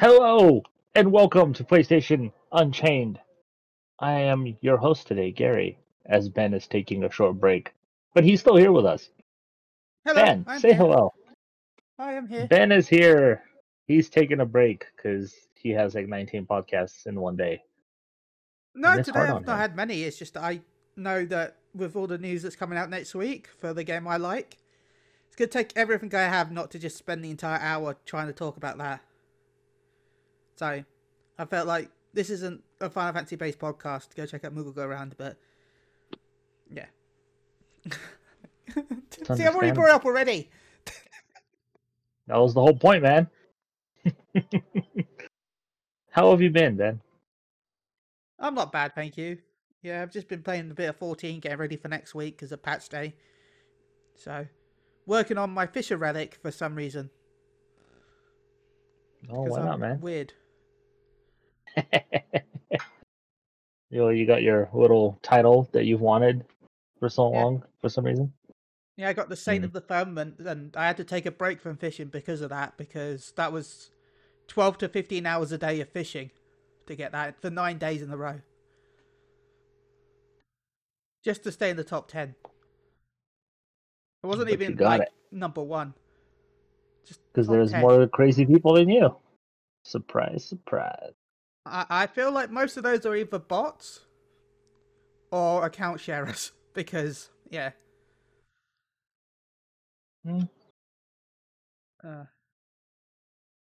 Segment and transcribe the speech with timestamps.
[0.00, 0.62] Hello
[0.94, 3.20] and welcome to PlayStation Unchained.
[3.98, 7.74] I am your host today, Gary, as Ben is taking a short break,
[8.14, 9.10] but he's still here with us.
[10.06, 10.78] Hello, ben, I'm say here.
[10.78, 11.12] hello.
[11.98, 12.46] I am here.
[12.46, 13.42] Ben is here.
[13.88, 17.62] He's taking a break because he has like 19 podcasts in one day.
[18.74, 19.58] No, today I've not him.
[19.58, 20.04] had many.
[20.04, 20.62] It's just I
[20.96, 24.16] know that with all the news that's coming out next week for the game I
[24.16, 24.56] like,
[25.26, 28.32] it's gonna take everything I have not to just spend the entire hour trying to
[28.32, 29.02] talk about that.
[30.60, 30.84] So,
[31.38, 34.14] I felt like this isn't a Final Fantasy based podcast.
[34.14, 35.38] Go check out Moogle Go Around, but
[36.70, 36.84] yeah.
[39.34, 40.50] See, I've already brought it up already.
[42.26, 43.26] That was the whole point, man.
[46.10, 47.00] How have you been, Ben?
[48.38, 49.38] I'm not bad, thank you.
[49.82, 52.52] Yeah, I've just been playing a bit of 14, getting ready for next week because
[52.52, 53.16] of patch day.
[54.14, 54.46] So,
[55.06, 57.10] working on my Fisher relic for some reason.
[59.28, 60.00] Oh, why I'm not, man?
[60.00, 60.32] Weird.
[63.90, 66.44] you know, you got your little title that you've wanted
[66.98, 67.42] for so Yeah.
[67.42, 68.32] long for some reason.
[68.96, 69.66] Yeah, I got the Saint Hmm.
[69.66, 72.50] of the Firmament, and and I had to take a break from fishing because of
[72.50, 73.90] that, because that was
[74.48, 76.30] 12 to 15 hours a day of fishing
[76.86, 78.40] to get that for nine days in a row.
[81.22, 82.34] Just to stay in the top 10.
[84.22, 85.12] It wasn't But even like it.
[85.30, 85.94] number one.
[87.06, 87.80] Just Because there's 10.
[87.80, 89.14] more crazy people than you.
[89.84, 91.12] Surprise, surprise.
[91.70, 94.00] I, I feel like most of those are either bots
[95.30, 97.70] or account sharers because yeah.
[100.24, 100.42] Hmm.
[102.04, 102.24] Uh,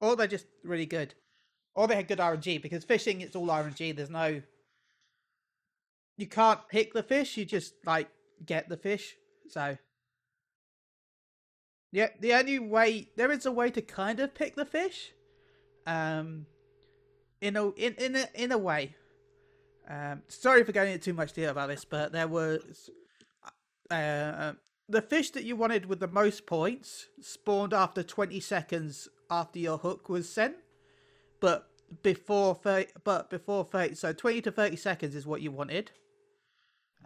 [0.00, 1.14] or they're just really good,
[1.74, 3.94] or they had good RNG because fishing it's all RNG.
[3.94, 4.42] There's no,
[6.16, 7.36] you can't pick the fish.
[7.36, 8.08] You just like
[8.44, 9.16] get the fish.
[9.48, 9.76] So
[11.90, 15.12] yeah, the only way there is a way to kind of pick the fish,
[15.86, 16.46] um,
[17.40, 18.94] in a in in a, in a way.
[19.88, 22.90] Um, sorry for going into too much detail about this, but there was
[23.90, 24.52] uh,
[24.88, 29.78] the fish that you wanted with the most points spawned after 20 seconds after your
[29.78, 30.56] hook was sent,
[31.40, 31.68] but
[32.02, 35.90] before 30, but before 30, so 20 to 30 seconds is what you wanted.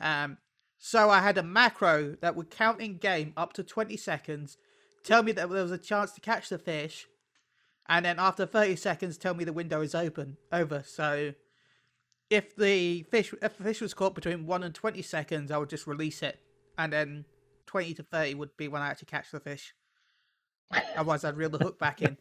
[0.00, 0.38] Um,
[0.78, 4.58] so I had a macro that would count in game up to 20 seconds,
[5.04, 7.06] tell me that there was a chance to catch the fish,
[7.88, 10.82] and then after 30 seconds tell me the window is open over.
[10.86, 11.32] So
[12.30, 15.68] if the fish if the fish was caught between 1 and 20 seconds, I would
[15.68, 16.40] just release it,
[16.78, 17.24] and then
[17.66, 19.74] 20 to 30 would be when I actually catch the fish.
[20.96, 22.16] Otherwise, I'd reel the hook back in.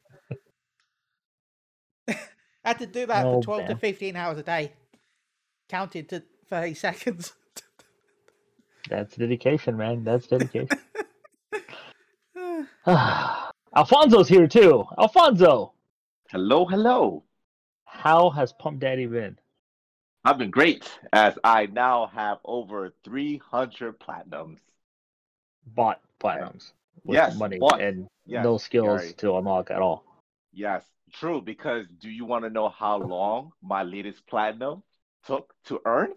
[2.09, 2.15] I
[2.65, 4.73] had to do that Oh, for 12 to 15 hours a day,
[5.69, 7.33] counted to 30 seconds.
[8.89, 10.03] That's dedication, man.
[10.03, 10.67] That's dedication.
[13.75, 14.85] Alfonso's here too.
[14.97, 15.73] Alfonso,
[16.29, 17.23] Hello, hello.
[17.85, 19.37] how has Pump Daddy been?
[20.23, 24.59] I've been great as I now have over 300 platinums.
[25.65, 26.73] Bought platinums
[27.03, 27.81] with Yes, money bought.
[27.81, 29.13] and Yes, no skills Gary.
[29.13, 30.03] to unlock at all.
[30.53, 30.83] Yes,
[31.13, 31.41] true.
[31.41, 34.83] Because do you want to know how long my latest platinum
[35.25, 36.13] took to earn?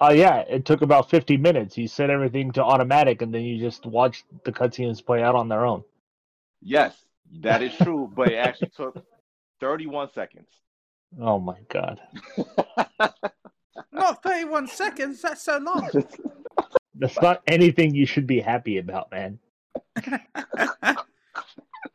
[0.00, 1.78] Oh yeah, it took about 50 minutes.
[1.78, 5.48] You set everything to automatic, and then you just watch the cutscenes play out on
[5.48, 5.84] their own.
[6.62, 6.96] Yes,
[7.40, 9.04] that is true, but it actually took
[9.60, 10.48] 31 seconds.
[11.20, 12.00] Oh my god,
[13.92, 15.88] Not 31 seconds, that's so long.
[16.94, 19.38] that's not anything you should be happy about, man.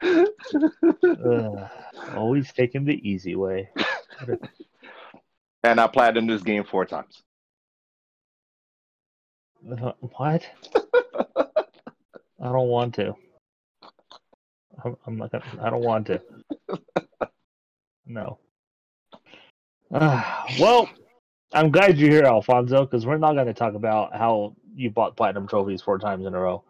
[0.04, 1.70] Ugh,
[2.16, 3.70] always taking the easy way.
[5.64, 7.24] and I platinumed this game four times.
[9.82, 10.46] Uh, What?
[12.42, 13.16] I don't want to.
[14.84, 15.46] I'm, I'm not gonna.
[15.62, 16.22] I don't want to.
[18.06, 18.40] No.
[19.94, 20.90] Ah, well,
[21.54, 25.16] I'm glad you're here, Alfonso, because we're not going to talk about how you bought
[25.16, 26.64] platinum trophies four times in a row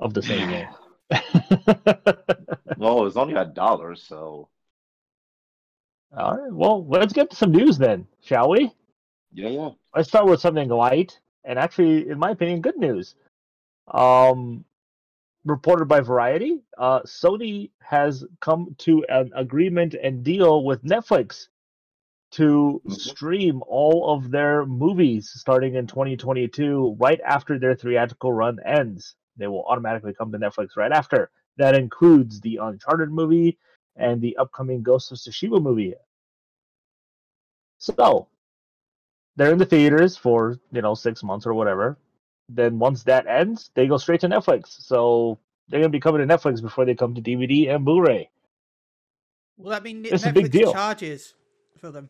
[0.00, 0.68] of the same game.
[2.78, 4.50] Well, it was only a dollar, so
[6.14, 6.52] All right.
[6.52, 8.70] Well, let's get to some news then, shall we?
[9.32, 9.70] yeah, yeah.
[9.94, 13.14] let's start with something light and actually in my opinion good news
[13.92, 14.64] um
[15.46, 21.48] reported by variety uh sony has come to an agreement and deal with netflix
[22.32, 22.92] to Mhm.
[22.92, 29.46] stream all of their movies starting in 2022 right after their theatrical run ends they
[29.46, 33.56] will automatically come to netflix right after that includes the uncharted movie
[33.94, 35.94] and the upcoming ghost of tsushima movie
[37.78, 38.28] so
[39.36, 41.98] they're in the theaters for you know six months or whatever.
[42.48, 44.80] Then once that ends, they go straight to Netflix.
[44.80, 45.38] So
[45.68, 48.30] they're gonna be coming to Netflix before they come to DVD and Blu-ray.
[49.58, 50.72] Will that mean It's a big deal.
[50.72, 51.34] charges
[51.78, 52.08] for them?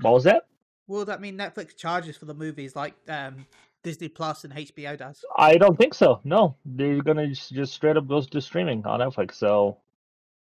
[0.00, 0.46] What was that?
[0.86, 3.46] Will that mean Netflix charges for the movies like um,
[3.82, 5.24] Disney Plus and HBO does?
[5.36, 6.20] I don't think so.
[6.24, 9.34] No, they're gonna just, just straight up goes to streaming on Netflix.
[9.34, 9.78] So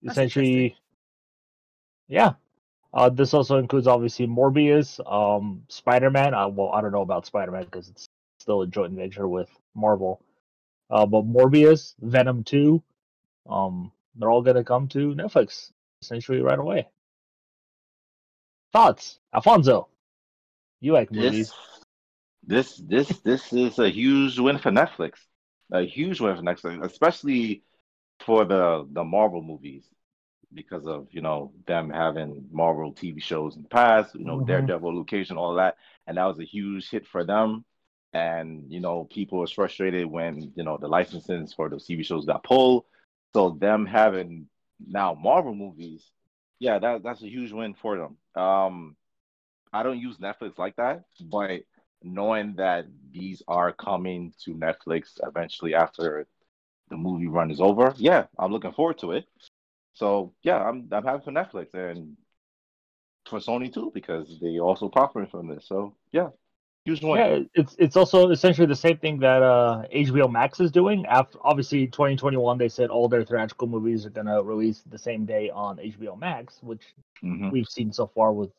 [0.02, 0.76] That's essentially,
[2.08, 2.32] yeah.
[2.92, 6.34] Uh, this also includes obviously Morbius, um, Spider Man.
[6.34, 8.08] Uh, well, I don't know about Spider Man because it's
[8.44, 10.20] still a joint venture with Marvel.
[10.90, 12.82] Uh, but Morbius, Venom Two,
[13.48, 16.86] um, they're all gonna come to Netflix essentially right away.
[18.72, 19.88] Thoughts, Alfonso?
[20.80, 21.52] You like movies?
[22.46, 25.12] This, this, this, this is a huge win for Netflix.
[25.72, 27.62] A huge win for Netflix, especially
[28.26, 29.84] for the the Marvel movies,
[30.52, 34.14] because of you know them having Marvel TV shows in the past.
[34.14, 34.46] You know, Mhm.
[34.46, 37.64] Daredevil, Luke Cage, and all that, and that was a huge hit for them.
[38.14, 42.26] And you know, people was frustrated when you know the licenses for those TV shows
[42.26, 42.84] got pulled.
[43.34, 44.48] So them having
[44.86, 46.10] now Marvel movies,
[46.60, 48.42] yeah, that that's a huge win for them.
[48.42, 48.96] Um,
[49.72, 51.62] I don't use Netflix like that, but
[52.02, 56.26] knowing that these are coming to Netflix eventually after
[56.90, 59.26] the movie run is over, yeah, I'm looking forward to it.
[59.94, 62.16] So yeah, I'm I'm happy for Netflix and
[63.26, 65.66] for Sony too because they also profiting from this.
[65.66, 66.28] So yeah,
[66.84, 67.18] huge win.
[67.18, 71.04] Yeah, it's it's also essentially the same thing that uh, HBO Max is doing.
[71.06, 75.50] After obviously 2021, they said all their theatrical movies are gonna release the same day
[75.50, 76.82] on HBO Max, which
[77.22, 77.50] Mhm.
[77.50, 78.50] we've seen so far with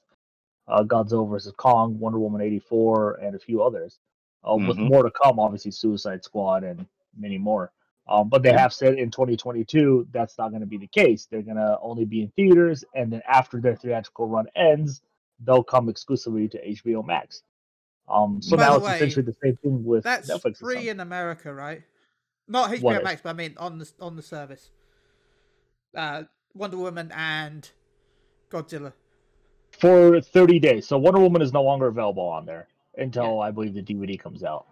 [0.68, 4.00] uh, Godzilla vs Kong, Wonder Woman 84, and a few others.
[4.48, 4.90] Uh, With Mhm.
[4.90, 7.72] more to come, obviously Suicide Squad and many more.
[8.08, 11.26] Um, but they have said in 2022 that's not going to be the case.
[11.26, 15.02] They're going to only be in theaters, and then after their theatrical run ends,
[15.40, 17.44] they'll come exclusively to HBO Max.
[18.08, 20.58] Um, so By now it's way, essentially the same thing with That's Netflix.
[20.60, 21.82] free in America, right?
[22.48, 23.04] Not HBO What is?
[23.04, 24.70] Max, but I mean on the on the service.
[25.96, 26.24] Uh,
[26.54, 27.70] Wonder Woman and
[28.52, 28.94] Godzilla.
[29.72, 30.88] for 30 days.
[30.88, 32.68] So Wonder Woman is no longer available on there
[32.98, 34.68] until I believe the DVD comes out.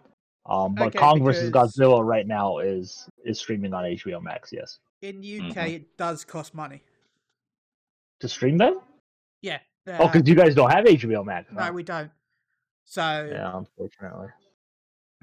[0.46, 4.52] Um, but Okay, Kong versus Godzilla right now is is streaming on HBO Max.
[4.52, 5.74] Yes, In UK, Mhm.
[5.74, 6.82] it does cost money.
[8.20, 8.80] to stream them.
[9.42, 9.58] Yeah.
[9.86, 11.52] Oh, uh, because you guys don't have HBO Max.
[11.52, 12.10] no, we don't.
[12.84, 14.28] So yeah, unfortunately.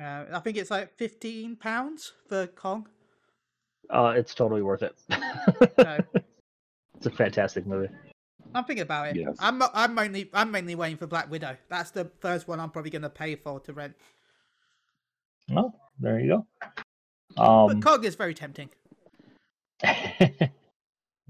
[0.01, 2.87] uh, I think it's like fifteen pounds for Kong.
[3.89, 4.95] Uh, it's totally worth it.
[5.09, 5.97] So
[6.95, 7.89] it's a fantastic movie.
[8.53, 9.15] I'm thinking about it.
[9.15, 9.35] Yes.
[9.39, 11.55] I'm I'm mainly I'm mainly waiting for Black Widow.
[11.69, 13.95] That's the first one I'm probably going to pay for to rent.
[15.49, 16.47] Well, there you go.
[17.35, 18.69] But Um, Kong is very tempting.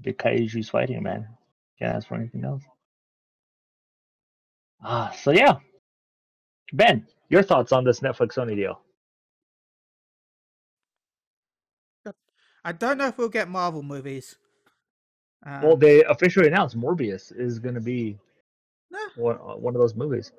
[0.00, 1.26] big kaiju's fighting, man.
[1.78, 2.62] Can't ask for anything else.
[4.82, 5.56] Ah, so yeah.
[6.72, 8.80] Ben, your thoughts on this Netflix Sony deal?
[12.64, 14.36] I don't know if we'll get Marvel movies.
[15.44, 18.16] Um, Well, they officially announced Morbius is going to be
[18.90, 20.30] no, one, uh, one of those movies,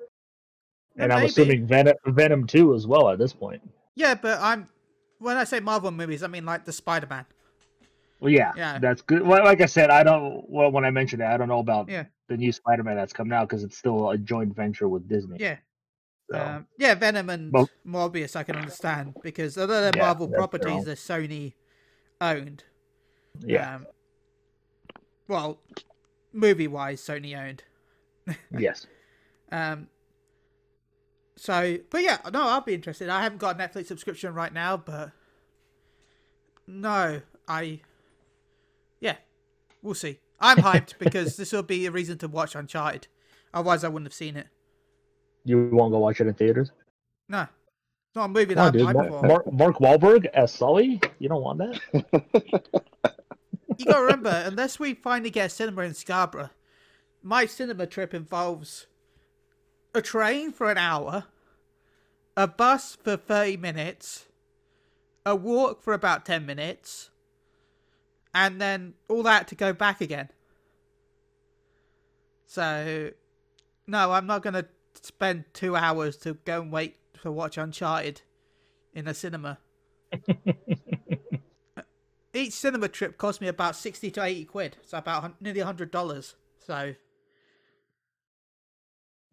[0.96, 3.60] and I'm assuming Venom, Venom two as well at this point.
[3.94, 4.68] Yeah, but I'm
[5.18, 7.26] when I say Marvel movies, I mean like the Spider Man.
[8.20, 8.78] Well, yeah, Yeah.
[8.78, 9.20] that's good.
[9.20, 10.48] Well, like I said, I don't.
[10.48, 12.04] Well, when I mentioned that, I don't know about Yeah.
[12.28, 15.36] the new Spider-Man that's coming out because it's still a joint venture with Disney.
[15.38, 15.58] Yeah.
[16.30, 20.28] So, Um, yeah, Venom and Well- Morbius I can understand because although they're Yeah, Marvel
[20.28, 21.54] properties, they're Sony
[22.20, 22.64] owned.
[23.40, 23.76] yeah.
[23.76, 23.86] Um,
[25.28, 25.60] well,
[26.32, 27.64] movie wise, Sony owned.
[28.58, 28.86] yes.
[29.52, 29.88] Um,
[31.36, 33.08] so, but yeah, no, I'll be interested.
[33.08, 35.12] I haven't got a Netflix subscription right now, but
[36.66, 37.80] no, I,
[39.00, 39.16] yeah,
[39.82, 40.20] we'll see.
[40.40, 43.08] I'm hyped because this will be a reason to watch Uncharted.
[43.52, 44.46] Otherwise, I wouldn't have seen it.
[45.44, 46.72] You won't go watch it in theaters?
[47.28, 48.86] No, it's not a movie No, that dude.
[48.86, 49.22] I'm Mark.
[49.24, 51.00] Mark, Mark Wahlberg as Sully?
[51.18, 51.80] You don't want that?
[53.78, 56.50] you gotta remember, unless we finally get a cinema in Scarborough,
[57.22, 58.86] my cinema trip involves
[59.94, 61.24] a train for an hour,
[62.36, 64.26] a bus for 30 minutes,
[65.26, 67.10] a walk for about 10 minutes,
[68.34, 70.30] and then all that to go back again.
[72.46, 73.10] So,
[73.86, 74.66] no, I'm not gonna
[75.02, 78.22] spend two hours to go and wait to watch Uncharted
[78.92, 79.58] in a cinema.
[82.34, 86.34] Each cinema trip cost me about 60 to 80 quid, so about nearly $100.
[86.66, 86.94] So,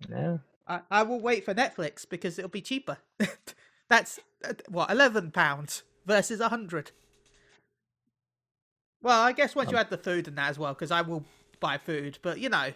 [0.10, 0.38] Yeah.
[0.68, 2.98] I, I will wait for Netflix because it'll be cheaper.
[3.90, 6.92] That's uh, what eleven pounds versus a hundred.
[9.02, 11.26] Well, I guess once you add the food and that as well, because I will
[11.60, 12.72] buy food, but you know,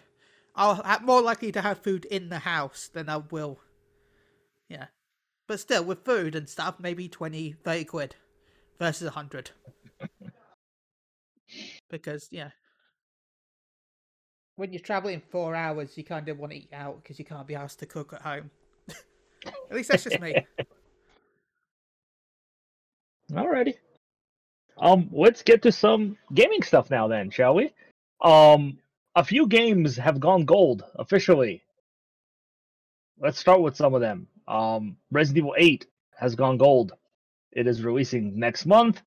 [0.55, 3.59] I'll ha- more likely to have food in the house than I will.
[4.69, 4.85] Yeah,
[5.47, 8.15] but still, with food and stuff, maybe 20, 30 quid
[8.79, 9.51] versus a hundred.
[11.89, 12.49] because yeah,
[14.55, 17.47] when you're traveling four hours, you kind of want to eat out because you can't
[17.47, 18.49] be asked to cook at home.
[19.45, 20.45] at least that's just me.
[23.31, 23.75] Alrighty.
[24.77, 27.73] Um, let's get to some gaming stuff now, then, shall we?
[28.21, 28.77] Um,
[29.15, 31.63] a few games have gone gold officially.
[33.19, 34.27] Let's start with some of them.
[34.47, 35.85] Um, Resident Evil 8
[36.17, 36.93] has gone gold.
[37.51, 39.01] It is releasing next month.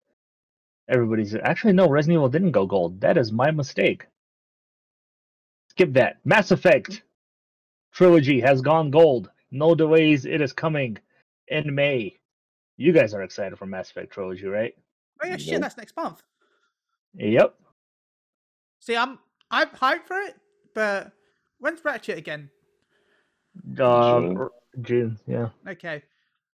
[0.89, 3.01] Everybody's actually no, Resident Evil didn't go gold.
[3.03, 4.07] That is my mistake.
[5.71, 6.17] Skip that.
[6.25, 7.03] Mass Effect
[7.93, 9.31] trilogy has gone gold.
[9.51, 10.25] No delays.
[10.25, 10.99] It is coming
[11.49, 12.17] in May.
[12.79, 14.75] You guys are excited for Mass Effect trilogy, right?
[15.23, 15.63] Oh yeah, shit, Nope.
[15.63, 16.23] that's next month.
[17.15, 17.55] Yep.
[18.81, 19.19] See, I'm
[19.51, 20.37] I'm hyped for it,
[20.75, 21.13] but
[21.59, 22.51] when's Ratchet again?
[23.79, 24.49] Uh, June.
[24.83, 25.19] June.
[25.27, 25.49] Yeah.
[25.67, 26.03] Okay,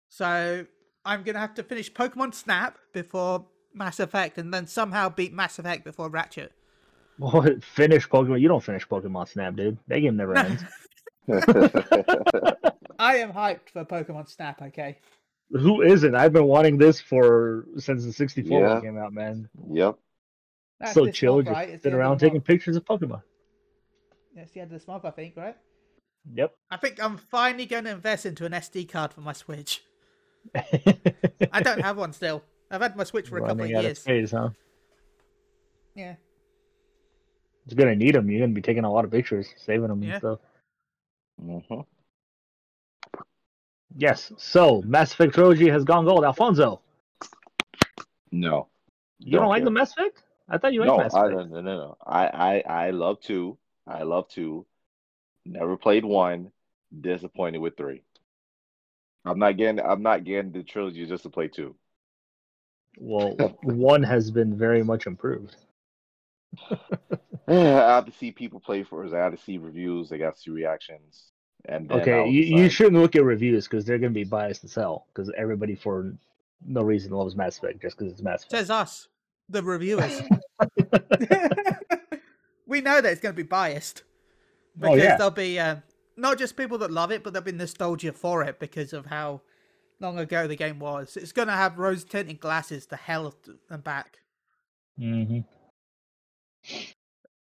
[0.09, 0.65] so
[1.05, 5.59] I'm gonna have to finish Pokemon Snap before Mass Effect, and then somehow beat Mass
[5.59, 6.53] Effect before Ratchet.
[7.19, 8.41] Well, finish Pokemon.
[8.41, 9.79] You don't finish Pokemon Snap, dude.
[9.89, 10.63] That game never ends.
[12.99, 14.63] I am hyped for Pokemon Snap.
[14.63, 14.99] Okay,
[15.51, 16.15] Who isn't?
[16.15, 18.81] I've been wanting this for since the 64 Yeah.
[18.81, 19.49] came out, man.
[19.73, 19.97] yep.
[20.85, 21.69] That's so this chill, month, just right?
[21.71, 22.45] It's sitting around taking month.
[22.47, 23.23] pictures of Pokemon.
[24.37, 25.57] It's the end of this month, I think, right?
[26.35, 26.55] Yep.
[26.71, 29.83] I think I'm finally going to invest into an SD card for my Switch.
[30.55, 32.43] I don't have one still.
[32.71, 33.99] I've had my Switch for a couple of Running out of years.
[34.01, 34.51] space, huh?
[35.95, 36.15] Yeah.
[37.67, 38.29] It's gonna need them.
[38.31, 40.11] You're gonna be taking a lot of pictures, saving them Yeah.
[40.15, 40.39] and stuff.
[41.41, 41.81] hmm
[43.97, 44.33] Yes.
[44.37, 46.25] So Mass Effect trilogy has gone gold.
[46.25, 46.81] Alfonso,
[48.33, 48.69] No.
[49.19, 49.65] you don't, like care.
[49.67, 50.23] the Mass Effect?
[50.49, 51.31] I thought you liked no, Mass I, Effect.
[51.31, 51.97] no, no, no.
[52.07, 53.59] I, I, I love two.
[53.87, 54.67] I love two.
[55.45, 56.53] Never played one.
[57.01, 58.03] Disappointed with three.
[59.25, 59.81] I'm not getting.
[59.81, 61.75] I'm not getting the trilogy just to play two.
[62.99, 65.57] Well, one has been very much improved.
[67.49, 69.13] I have to see people play for it.
[69.13, 70.13] I have to see reviews.
[70.13, 71.33] I got to see reactions.
[71.67, 74.61] And then Okay, I'll you, you shouldn't look at reviews because they're gonna be biased
[74.63, 76.15] to sell because everybody for
[76.67, 78.51] no reason loves Mass Effect just because it's Mass Effect.
[78.53, 79.09] Says us,
[79.49, 80.21] the reviewers.
[82.67, 84.03] we know that it's going to be biased.
[84.83, 85.17] Oh, Because yeah.
[85.17, 85.77] there'll be uh,
[86.17, 89.43] not just people that love it, but there'll be nostalgia for it because of how
[90.01, 91.17] long ago the game was.
[91.17, 93.35] It's going to have rose tinted glasses to hell
[93.71, 94.19] and back.
[94.99, 95.41] hmm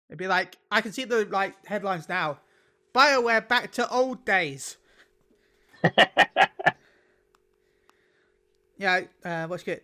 [0.08, 2.38] It'd be like, I can see the like headlines now.
[2.94, 4.76] BioWare back to old days.
[8.78, 9.80] Yeah, uh, what's good?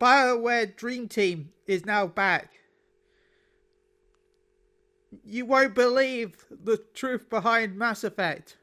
[0.00, 2.54] BioWare Dream Team is now back.
[5.24, 8.56] You won't believe the truth behind Mass Effect.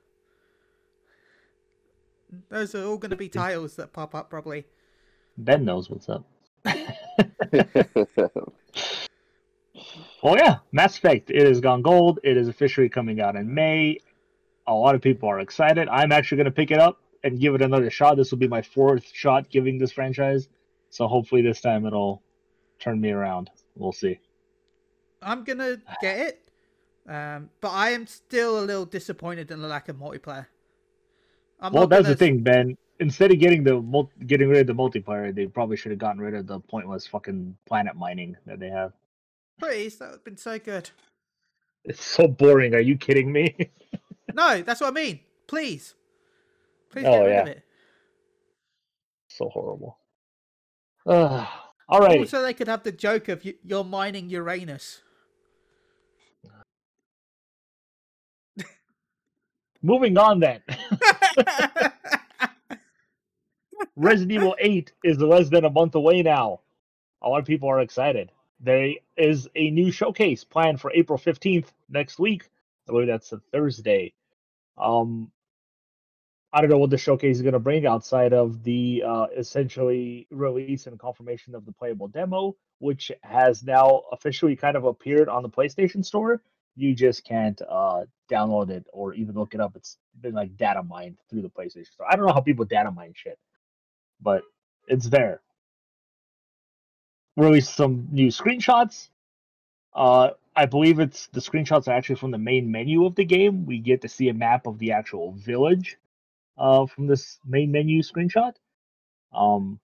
[2.50, 4.66] Those are all going to be titles that pop up probably.
[5.38, 6.26] ben knows what's up.
[10.24, 11.30] oh yeah, Mass Effect.
[11.30, 12.20] It has gone gold.
[12.24, 14.00] It is officially coming out in May.
[14.66, 15.88] A lot of people are excited.
[15.88, 18.18] I'm actually going to pick it up and give it another shot.
[18.18, 20.50] This will be my fourth shot giving this franchise,
[20.90, 22.22] so hopefully this time it'll
[22.80, 23.50] turn me around.
[23.76, 24.20] We'll see.
[25.22, 26.50] I'm going to get it,
[27.08, 30.46] um, but I am still a little disappointed in the lack of multiplayer.
[31.60, 32.78] I'm well, that's gonna- the thing, Ben.
[33.00, 36.34] Instead of getting the getting rid of the multiplayer, they probably should have gotten rid
[36.34, 38.92] of the pointless fucking planet mining that they have.
[39.60, 40.90] Please, that would have been so good.
[41.84, 42.74] It's so boring.
[42.74, 43.56] Are you kidding me?
[44.34, 45.20] No, that's what I mean.
[45.48, 45.96] Please.
[46.92, 47.42] Please Oh, get rid yeah.
[47.42, 47.64] of it.
[49.30, 49.97] so horrible.
[51.08, 51.46] Uh,
[51.88, 52.20] all right.
[52.20, 55.02] Also, they could have the joke of you, you're mining Uranus.
[59.82, 60.62] Moving on then.
[63.96, 66.62] Resident Evil 8 is less than a month away now.
[67.22, 68.32] A lot of people are excited.
[68.60, 72.50] There is a new showcase planned for April 15th next week.
[72.88, 74.14] I believe that's a Thursday.
[74.78, 75.32] Um,
[76.54, 80.28] I don't know what the showcase is going to bring outside of the uh, essentially
[80.32, 85.44] release and confirmation of the playable demo, which has now officially kind of appeared on
[85.44, 86.42] the PlayStation Store.
[86.76, 89.76] You just can't uh, download it or even look it up.
[89.76, 92.08] It's been like data mined through the PlayStation Store.
[92.10, 93.38] I don't know how people data mine shit,
[94.22, 94.44] but
[94.88, 95.42] it's there.
[97.36, 99.10] Released some new screenshots.
[99.94, 103.66] Uh, I believe it's the screenshots are actually from the main menu of the game.
[103.66, 105.98] We get to see a map of the actual village
[106.58, 108.54] uh, from this main menu screenshot.
[109.34, 109.80] Um,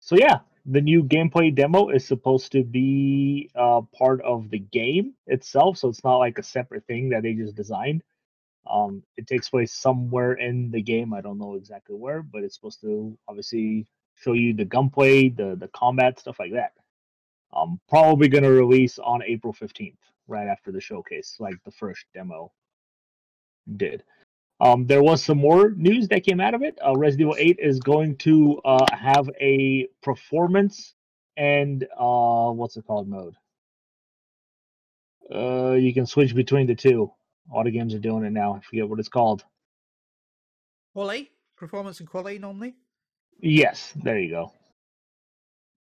[0.00, 5.14] so yeah, the new gameplay demo is supposed to be uh, part of the game
[5.26, 8.02] itself, so it's not like a separate thing that they just designed.
[8.70, 11.14] Um, it takes place somewhere in the game.
[11.14, 15.56] I don't know exactly where, but it's supposed to obviously show you the gunplay, the
[15.56, 16.72] the combat stuff like that.
[17.54, 19.98] Um, probably gonna release on April fifteenth.
[20.28, 22.52] right after the showcase, like the first demo
[23.76, 24.02] did.
[24.60, 26.78] Um, there was some more news that came out of it.
[26.84, 30.94] Uh, Resident Evil 8 is going to uh, have a performance
[31.36, 33.34] and uh, what's it called mode.
[35.32, 37.12] Uh, you can switch between the two.
[37.52, 38.54] All the games are doing it now.
[38.54, 39.44] I forget what it's called.
[40.94, 42.74] Quality, performance and quality normally.
[43.40, 44.52] Yes, there you go.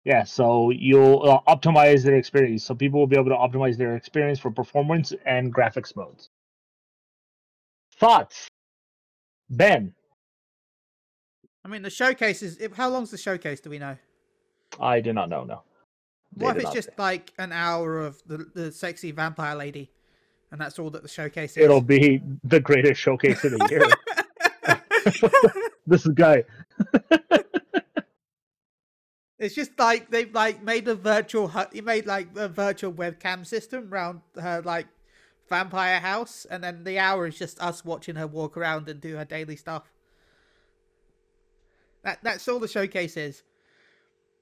[0.05, 2.64] Yeah, so you'll uh, optimize their experience.
[2.64, 6.31] So people will be able to optimize their experience for performance and graphics modes.
[7.99, 8.49] Thoughts,
[9.53, 9.95] Ben?
[11.65, 12.59] I mean, the showcase is.
[12.75, 13.61] How long's the showcase?
[13.61, 13.97] Do we know?
[14.81, 15.45] I do not know.
[15.45, 15.63] No.
[16.35, 16.95] They What if it's just say.
[16.99, 19.91] like an hour of the the sexy vampire lady,
[20.51, 21.65] and that's all that the showcase is?
[21.65, 25.63] It'll be the greatest showcase of the year.
[25.87, 26.45] this is guy.
[29.43, 33.93] It's just like they've like made a virtual you made like a virtual webcam system
[33.93, 34.87] around her like
[35.53, 39.17] vampire house, and then the hour is just us watching her walk around and do
[39.17, 39.91] her daily stuff.
[42.05, 43.43] That that's all the showcase is.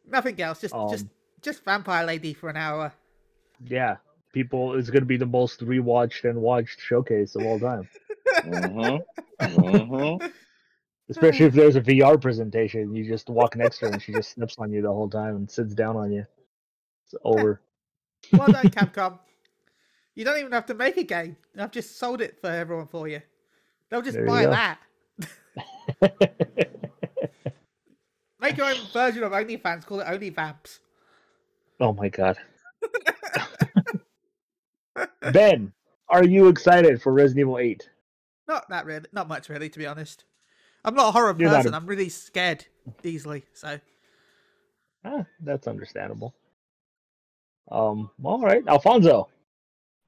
[0.06, 0.60] Nothing else.
[0.60, 1.10] Just just Um,
[1.42, 2.92] just vampire lady for an hour.
[3.64, 3.96] Yeah,
[4.32, 4.78] people.
[4.78, 7.88] It's going to be the most rewatched and watched showcase of all time.
[8.26, 8.96] Mm-hmm.
[9.40, 10.26] Mm-hmm.
[11.08, 14.32] Especially if there's a VR presentation, you just walk next to her and she just
[14.32, 16.26] snips on you the whole time and sits down on you.
[17.06, 17.62] It's over.
[18.34, 19.18] Well done, Capcom.
[20.14, 21.36] You don't even have to make a game.
[21.58, 23.22] I've just sold it for everyone for you.
[23.88, 24.78] They'll just There buy that.
[28.40, 29.84] Make your own version of OnlyFans.
[29.84, 30.78] Call it OnlyVamps.
[31.80, 32.38] oh my god.
[35.32, 35.72] ben,
[36.08, 37.88] are you excited for Resident Evil 8?
[38.48, 39.06] Not that really.
[39.12, 40.24] Not much really, to be honest.
[40.84, 41.74] I'm not a horror You're person.
[41.74, 42.64] a- I'm really scared
[43.02, 43.44] easily.
[43.52, 43.78] So
[45.04, 46.34] Ah, that's understandable.
[47.70, 49.28] Um, all right, Alfonso,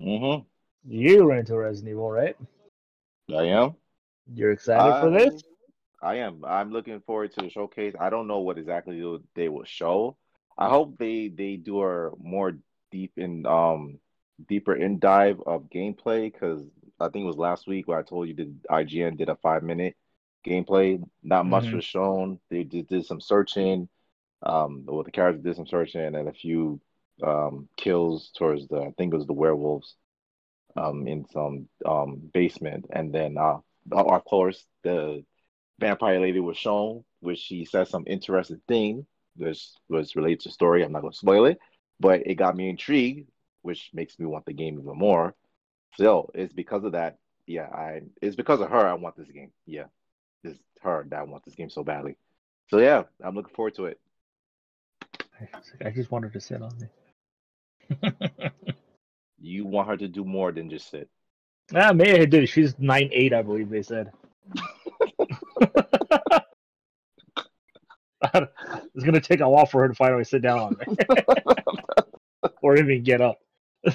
[0.03, 0.43] Mm-hmm.
[0.85, 2.37] you're into Resident Evil, right?
[3.35, 3.75] I am.
[4.35, 5.43] You're excited for this?
[6.03, 6.45] I am.
[6.45, 7.95] I'm looking forward to the showcase.
[7.99, 9.01] I don't know what exactly
[9.35, 10.17] they will show.
[10.59, 12.59] I hope they they do a more
[12.91, 13.99] deep in um
[14.49, 16.63] deeper in dive of gameplay because
[17.01, 19.63] I think it was last week where I told you that IGN did a five
[19.63, 19.97] minute
[20.45, 21.03] gameplay.
[21.23, 21.75] Not much Mhm.
[21.77, 22.41] was shown.
[22.51, 23.89] They did, did some searching.
[24.43, 26.81] Um, well, the characters did some searching and a few
[27.23, 29.95] um kills towards the I think it was the werewolves
[30.77, 33.59] um in some um basement and then uh
[33.91, 35.25] of course the
[35.83, 39.05] vampire lady was shown, which she said some interesting thing,
[39.37, 40.83] which was related to story.
[40.83, 41.59] I'm not going to spoil it,
[41.99, 43.29] but it got me intrigued,
[43.63, 45.35] which makes me want the game even more.
[45.97, 47.19] So it's because of that.
[47.47, 49.51] Yeah, I it's because of her I want this game.
[49.67, 49.87] Yeah,
[50.45, 52.17] it's her that I want this game so badly.
[52.69, 54.01] So yeah, I'm looking forward to it.
[55.85, 56.87] I just wanted to sit on me.
[59.45, 61.09] You want her to do more than just sit.
[61.75, 62.47] ah, maybe I do.
[62.47, 64.13] She's nine eight, I believe they said.
[68.35, 70.87] it's gonna take a while for her to finally sit down on me,
[72.63, 73.41] or even get up.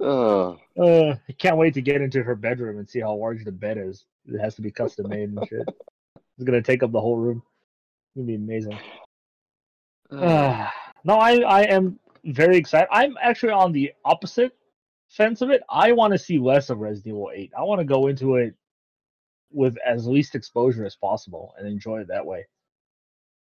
[0.00, 0.58] Ugh.
[0.76, 3.78] Uh, I can't wait to get into her bedroom and see how large the bed
[3.78, 4.04] is.
[4.26, 5.68] It has to be custom made and shit.
[6.16, 7.44] It's gonna take up the whole room.
[7.46, 8.78] It's gonna be amazing.
[10.10, 10.68] Uh,
[11.04, 12.88] no, I I am very excited.
[12.90, 14.56] I'm actually on the opposite
[15.08, 15.62] fence of it.
[15.68, 17.52] I want to see less of Resident Evil 8.
[17.56, 18.54] I want to go into it
[19.50, 22.46] with as least exposure as possible and enjoy it that way.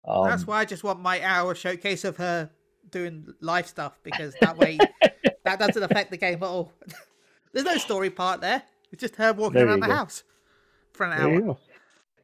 [0.05, 2.49] Um, that's why I just want my hour showcase of her
[2.89, 4.77] doing live stuff because that way
[5.45, 6.73] that doesn't affect the game at all.
[7.53, 8.63] There's no story part there.
[8.91, 9.93] It's just her walking There around the go.
[9.93, 10.23] house
[10.91, 11.57] for an There hour.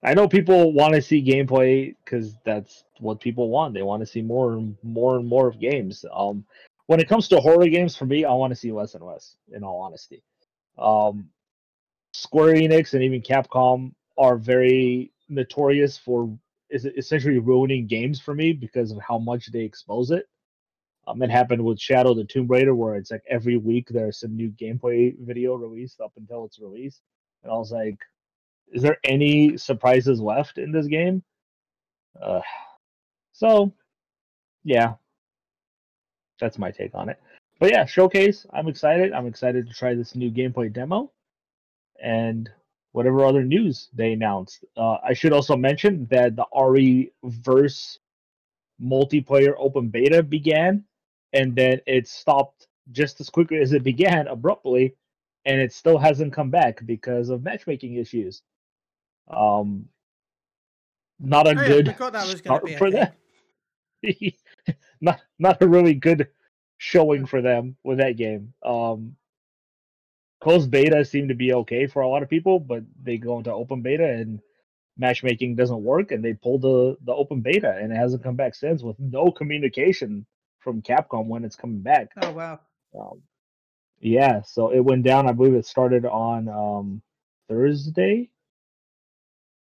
[0.03, 3.73] I know people want to see gameplay because that's what people want.
[3.73, 6.05] They want to see more and more and more of games.
[6.13, 6.45] Um,
[6.85, 9.37] when it comes to horror games, for me, I want to see less and less.
[9.51, 10.23] In all honesty,
[10.77, 11.29] um,
[12.13, 16.29] Square Enix and even Capcom are very notorious for
[16.69, 20.27] is essentially ruining games for me because of how much they expose it.
[21.07, 24.27] Um, it happened with Shadow the Tomb Raider, where it's like every week there's a
[24.27, 26.99] new gameplay video released up until its release,
[27.43, 27.97] and I was like,
[28.71, 31.23] is there any surprises left in this game?
[32.21, 32.41] Uh,
[33.33, 33.71] so,
[34.63, 34.95] yeah,
[36.39, 37.19] that's my take on it.
[37.59, 38.45] But yeah, showcase.
[38.53, 39.13] I'm excited.
[39.13, 41.11] I'm excited to try this new gameplay demo,
[42.01, 42.49] and
[42.91, 44.65] whatever other news they announced.
[44.75, 47.99] Uh, I should also mention that the RE Verse
[48.81, 50.83] multiplayer open beta began,
[51.33, 54.95] and then it stopped just as quickly as it began abruptly,
[55.45, 58.43] and it still hasn't come back because of matchmaking issues.
[59.29, 59.87] Um,
[61.19, 63.15] not a Oh, yeah, good we thought that was going start for that.
[65.01, 66.27] not not a really good
[66.77, 68.53] showing for them with that game.
[68.63, 69.15] Um,
[70.41, 73.51] closed beta seemed to be okay for a lot of people, but they go into
[73.51, 74.39] open beta and
[74.97, 78.55] matchmaking doesn't work, and they pulled the the open beta, and it hasn't come back
[78.55, 80.25] since with no communication
[80.59, 82.11] from Capcom when it's coming back.
[82.21, 82.59] Oh wow.
[82.97, 83.21] Um,
[83.99, 85.27] yeah, so it went down.
[85.27, 87.01] I believe it started on um,
[87.49, 88.29] Thursday.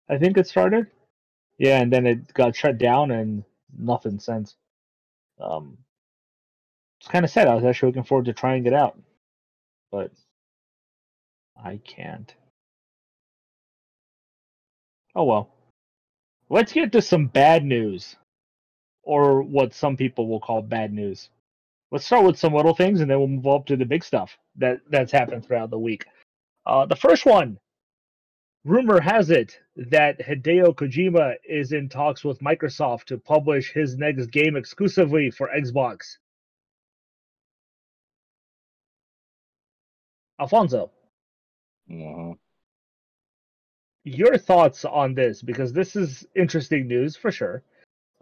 [0.09, 0.87] I think it started.
[1.59, 3.45] Yeah, and then it got shut down and
[3.77, 4.57] nothing since.
[5.41, 5.79] Um,
[7.01, 7.49] it's kind of sad.
[7.49, 8.99] I was actually looking forward to trying it out,
[9.91, 10.11] but
[11.63, 12.35] I can't.
[15.15, 15.51] Oh well.
[16.49, 18.17] Let's get to some bad news,
[19.03, 21.31] or what some people will call bad news.
[21.91, 24.37] Let's start with some little things, and then we'll move up to the big stuff
[24.57, 26.05] that that's happened throughout the week.
[26.67, 27.59] Uh, the first one,
[28.67, 34.27] rumor has it that Hideo Kojima is in talks with Microsoft to publish his next
[34.27, 36.17] game exclusively for Xbox.
[40.41, 40.91] Alfonso,
[41.89, 42.33] hmm
[44.05, 47.65] your thoughts on this because this is interesting news for sure.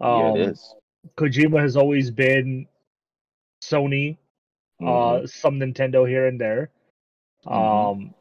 [0.01, 0.75] yeah, Um, it is.
[1.15, 2.67] Kojima has always been
[3.61, 4.17] Sony,
[4.81, 4.87] Mhm.
[5.23, 6.71] uh, some Nintendo here and there.
[7.45, 7.51] Mhm.
[7.51, 8.15] Um,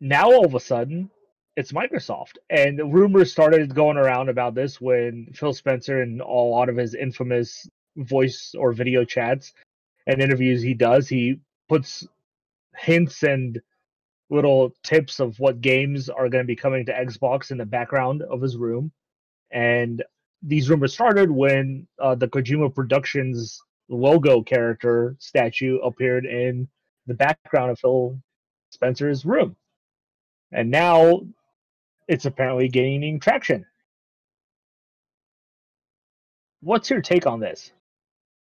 [0.00, 1.10] now all of a sudden,
[1.56, 6.68] it's Microsoft, and rumors started going around about this when Phil Spencer and a lot
[6.68, 9.52] of his infamous voice or video chats
[10.06, 11.38] and interviews he does, he
[11.68, 12.06] puts
[12.76, 13.60] hints and
[14.30, 18.22] little tips of what games are going to be coming to Xbox in the background
[18.22, 18.90] of his room.
[19.52, 20.02] And
[20.42, 26.68] these rumors started when uh, the Kojima Productions logo character statue appeared in
[27.06, 28.18] the background of Phil
[28.70, 29.54] Spencer's room.
[30.50, 31.22] And now
[32.08, 33.66] it's apparently gaining traction.
[36.60, 37.72] What's your take on this?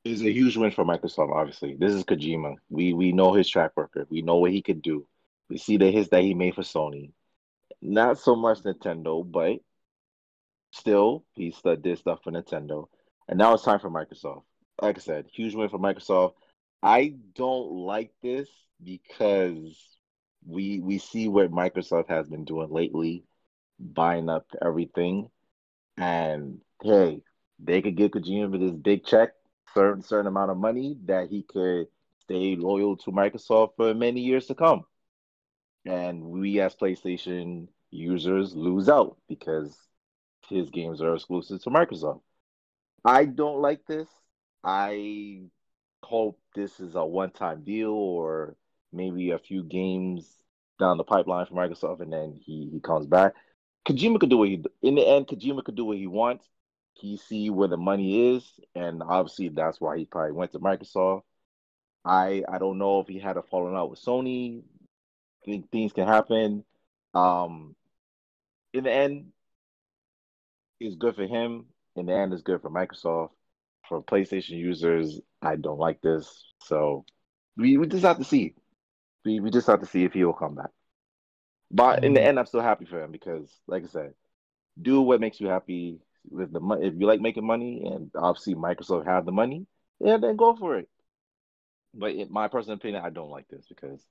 [0.04, 1.34] It's a huge win for Microsoft.
[1.34, 2.56] Obviously, this is Kojima.
[2.68, 4.06] We we know his track record.
[4.10, 5.06] We know what he could do.
[5.48, 7.12] We see the hits that he made for Sony.
[7.82, 9.60] Not so much Nintendo, but
[10.70, 12.86] still, he did stuff for Nintendo.
[13.28, 14.42] And now it's time for Microsoft.
[14.80, 16.34] Like I said, huge win for Microsoft.
[16.82, 18.48] I don't like this
[18.82, 19.78] because
[20.46, 23.24] we we see what Microsoft has been doing lately,
[23.80, 25.30] buying up everything.
[25.96, 27.22] And hey,
[27.58, 29.30] they could give Kojima this big check,
[29.74, 31.88] certain certain amount of money that he could
[32.20, 34.84] stay loyal to Microsoft for many years to come.
[35.86, 39.76] And we as PlayStation users lose out because
[40.48, 42.20] his games are exclusive to Microsoft.
[43.04, 44.08] I don't like this.
[44.62, 45.42] I
[46.02, 48.56] hope this is a one-time deal or
[48.92, 50.28] maybe a few games
[50.78, 53.34] down the pipeline for Microsoft and then he, he comes back.
[53.86, 56.48] Kojima could do what he in the end Kojima could do what he wants.
[56.94, 61.22] He see where the money is and obviously that's why he probably went to Microsoft.
[62.04, 64.62] I I don't know if he had a falling out with Sony.
[65.44, 66.64] Think things can happen.
[67.14, 67.74] Um
[68.72, 69.32] in the end
[70.80, 71.66] it's good for him.
[71.96, 73.30] In the end it's good for Microsoft.
[73.88, 76.44] For PlayStation users, I don't like this.
[76.62, 77.04] So
[77.56, 78.54] we, we just have to see.
[79.24, 80.70] We we just have to see if he will come back.
[81.70, 82.26] But in the Mhm.
[82.26, 84.14] end, I'm still happy for him because, like I said,
[84.80, 86.86] do what makes you happy with the money.
[86.88, 89.66] If you like making money, and obviously Microsoft have the money,
[90.00, 90.88] yeah, then go for it.
[91.94, 94.04] But in my personal opinion, I don't like this because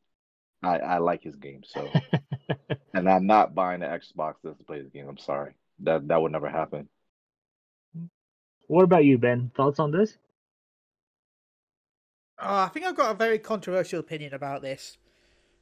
[0.64, 1.64] I I like his game.
[1.66, 1.98] So,
[2.94, 5.08] and I'm not buying the Xbox just to play the game.
[5.10, 6.90] I'm sorry, that that would never happen.
[8.68, 9.52] What about you, Ben?
[9.54, 10.18] Thoughts on this?
[12.40, 14.98] Oh, I think I've got a very controversial opinion about this.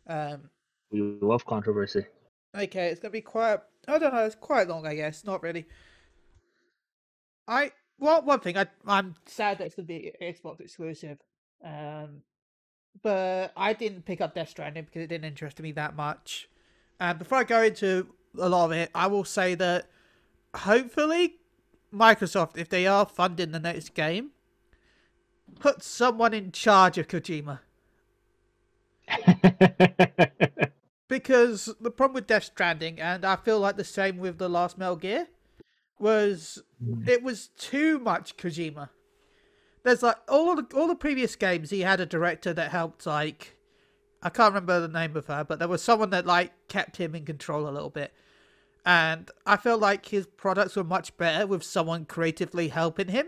[0.08, 0.50] Um,
[0.92, 2.06] We love controversy.
[2.56, 3.60] okay, it's gonna be quite.
[3.88, 4.26] I don't know.
[4.26, 5.26] It's quite long, I guess.
[5.26, 5.66] Not really.
[7.48, 11.18] I well, one thing I I'm sad that it's gonna be Xbox exclusive.
[11.64, 12.22] Um,
[13.02, 16.50] but I didn't pick up Death Stranding because it didn't interest me that much.
[17.00, 18.08] And before I go into
[18.40, 19.88] a lot of it, I will say that
[20.56, 21.36] hopefully
[21.94, 24.32] Microsoft, if they are funding the next game,
[25.60, 27.60] put someone in charge of Kojima.
[31.08, 34.78] Because the problem with Death Stranding, and I feel like the same with the last
[34.78, 35.28] Metal Gear,
[36.00, 37.08] was mm.
[37.08, 38.90] it was too much Kojima.
[39.84, 43.58] There's like all the all the previous games he had a director that helped like
[44.22, 47.16] I can't remember the name of her, but there was someone that like kept him
[47.16, 48.14] in control a little bit.
[48.86, 53.28] And I felt like his products were much better with someone creatively helping him.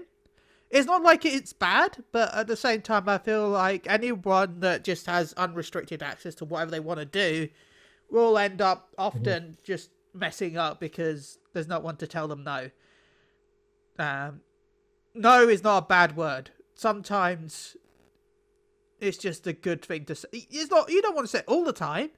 [0.69, 4.83] It's not like it's bad, but at the same time I feel like anyone that
[4.83, 7.49] just has unrestricted access to whatever they want to do
[8.11, 12.69] will end up often just messing up because there's not one to tell them no.
[13.97, 14.41] Um,
[15.13, 16.51] no is not a bad word.
[16.75, 17.75] Sometimes
[18.99, 20.27] it's just a good thing to say.
[20.31, 22.09] It's not you don't want to say it all the time,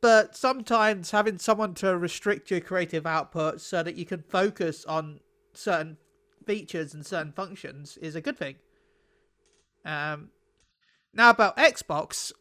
[0.00, 5.20] but sometimes having someone to restrict your creative output so that you can focus on
[5.52, 5.98] certain
[6.46, 8.56] features and certain functions is a good thing.
[9.84, 10.30] Um,
[11.12, 12.32] now about Xbox,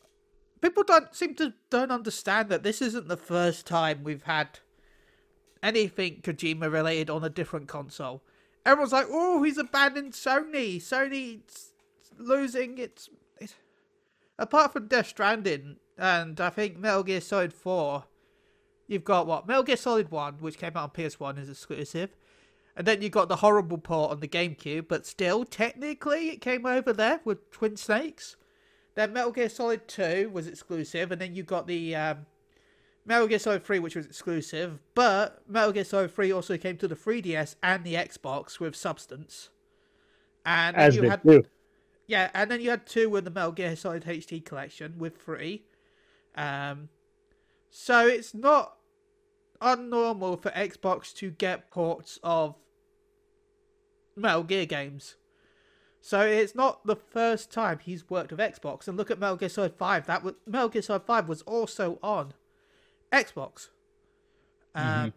[0.63, 4.59] people don't seem to don't understand that this isn't the first time we've had
[5.61, 8.23] anything Kojima related on a different console.
[8.65, 10.77] Everyone's like, "Oh, he's abandoned Sony.
[10.77, 11.73] Sony's
[12.17, 13.55] losing its." its...
[14.39, 18.05] Apart from Death Stranding and I think Metal Gear Solid Four,
[18.87, 22.15] you've got what Metal Gear Solid One, which came out on PS One, is exclusive.
[22.75, 26.65] And then you've got the horrible port on the GameCube, but still, technically, it came
[26.65, 28.35] over there with Twin Snakes.
[28.95, 32.25] Then Metal Gear Solid 2 was exclusive, and then you got the um,
[33.05, 36.87] Metal Gear Solid 3, which was exclusive, but Metal Gear Solid 3 also came to
[36.87, 39.49] the 3DS and the Xbox with Substance.
[40.45, 41.43] And As you had, two.
[42.07, 45.63] yeah, and then you had two with the Metal Gear Solid HD collection with three.
[46.35, 46.89] Um,
[47.69, 48.77] so it's not
[49.61, 52.55] unnormal for Xbox to get ports of
[54.15, 55.15] Metal Gear games.
[56.05, 58.89] So it's not the first time he's worked with Xbox.
[58.89, 60.05] And look at Metal Gear Solid 5.
[60.05, 62.33] That was Metal Gear Solid 5 was also on
[63.13, 63.69] Xbox.
[64.75, 65.13] Um,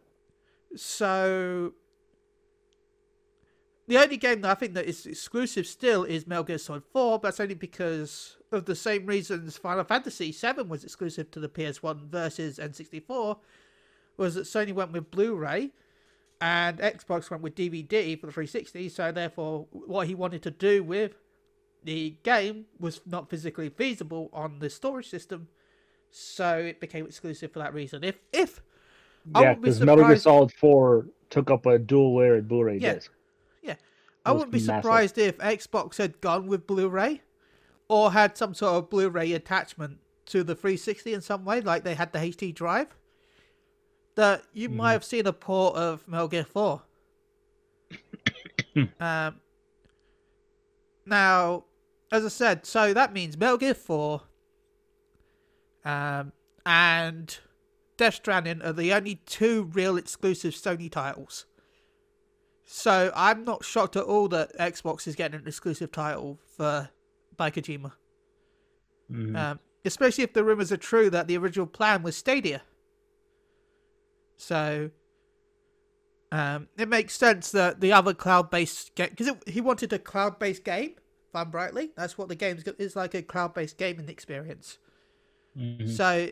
[0.76, 1.72] So
[3.88, 7.18] the only game that I think that is exclusive still is Metal Gear Solid 4,
[7.18, 11.48] but that's only because of the same reasons Final Fantasy 7 was exclusive to the
[11.48, 13.38] PS1 versus N64,
[14.16, 15.72] was that Sony went with Blu-ray
[16.40, 20.82] and Xbox went with DVD for the 360, so therefore what he wanted to do
[20.82, 21.12] with
[21.84, 25.48] the game was not physically feasible on the storage system,
[26.10, 28.04] so it became exclusive for that reason.
[28.04, 28.62] If if
[29.34, 32.94] Yeah, be because Metal Gear Solid 4 took up a dual layered Blu-ray Yeah.
[32.94, 33.12] disc.
[34.24, 34.82] I wouldn't be massive.
[34.82, 37.22] surprised if Xbox had gone with Blu-ray
[37.86, 41.94] or had some sort of Blu-ray attachment to the 360 in some way, like they
[41.94, 42.88] had the HD drive.
[44.16, 44.76] That you Mm-hmm.
[44.78, 46.82] might have seen a port of Metal Gear 4.
[49.00, 49.40] um,
[51.04, 51.64] now,
[52.10, 54.22] as I said, so that means Metal Gear 4
[55.84, 56.32] um,
[56.64, 57.38] and
[57.96, 61.46] Death Stranding are the only two real exclusive Sony titles.
[62.64, 66.88] So I'm not shocked at all that Xbox is getting an exclusive title for
[67.36, 67.92] by Kojima.
[69.12, 69.36] Mhm.
[69.36, 72.62] Um, especially if the rumors are true that the original plan was Stadia.
[74.46, 74.90] So
[76.30, 80.92] um, it makes sense that the other cloud-based game because he wanted a cloud-based game.
[81.28, 84.78] If I'm rightly, that's what the game is like a cloud-based gaming experience.
[85.58, 85.88] Mhm.
[85.90, 86.28] So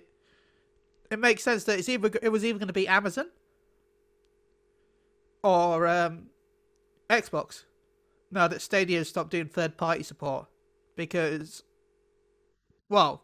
[1.11, 3.31] it makes sense that it's either it was either going to be Amazon
[5.42, 6.27] or um,
[7.11, 7.64] Xbox.
[8.31, 10.46] Now that Stadia has stopped doing third-party support
[10.94, 11.64] because,
[12.88, 13.22] well,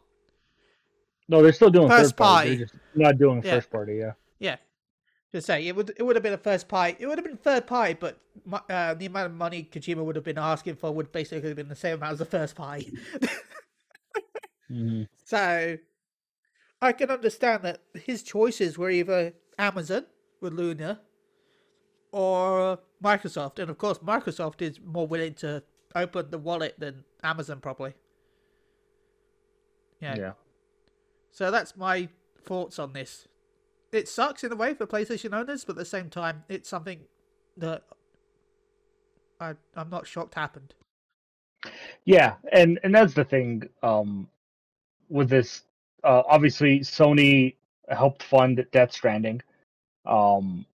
[1.29, 2.49] No, they're still doing First third party.
[2.49, 2.55] party.
[2.57, 3.55] They're just not doing Yeah.
[3.55, 3.95] first party.
[3.95, 4.13] Yeah.
[4.39, 4.57] yeah,
[5.31, 6.95] to say it would it would have been a first pie.
[6.99, 8.19] It would have been third pie, but
[8.69, 11.69] uh, the amount of money Kojima would have been asking for would basically have been
[11.69, 12.91] the same amount as the first party.
[14.67, 15.77] hmm So
[16.81, 20.05] I can understand that his choices were either Amazon
[20.41, 21.01] with Luna
[22.11, 23.59] or Microsoft.
[23.59, 25.63] And of course, Microsoft is more willing to
[25.95, 27.93] open the wallet than Amazon, probably.
[29.99, 30.15] Yeah.
[30.15, 30.33] Yeah.
[31.31, 32.09] So that's my
[32.43, 33.27] thoughts on this.
[33.91, 37.01] It sucks in a way for PlayStation owners, but at the same time, it's something
[37.57, 37.83] that
[39.39, 40.73] I, I'm not shocked happened.
[42.05, 44.27] Yeah, and and that's the thing um
[45.09, 45.63] with this
[46.03, 47.55] uh obviously Sony
[47.89, 49.41] helped fund Death Stranding.
[50.05, 50.65] Um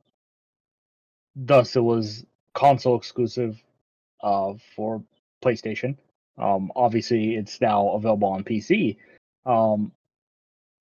[1.35, 3.61] thus it was console exclusive
[4.21, 5.03] uh for
[5.43, 5.97] PlayStation.
[6.37, 8.97] Um obviously it's now available on PC.
[9.45, 9.91] Um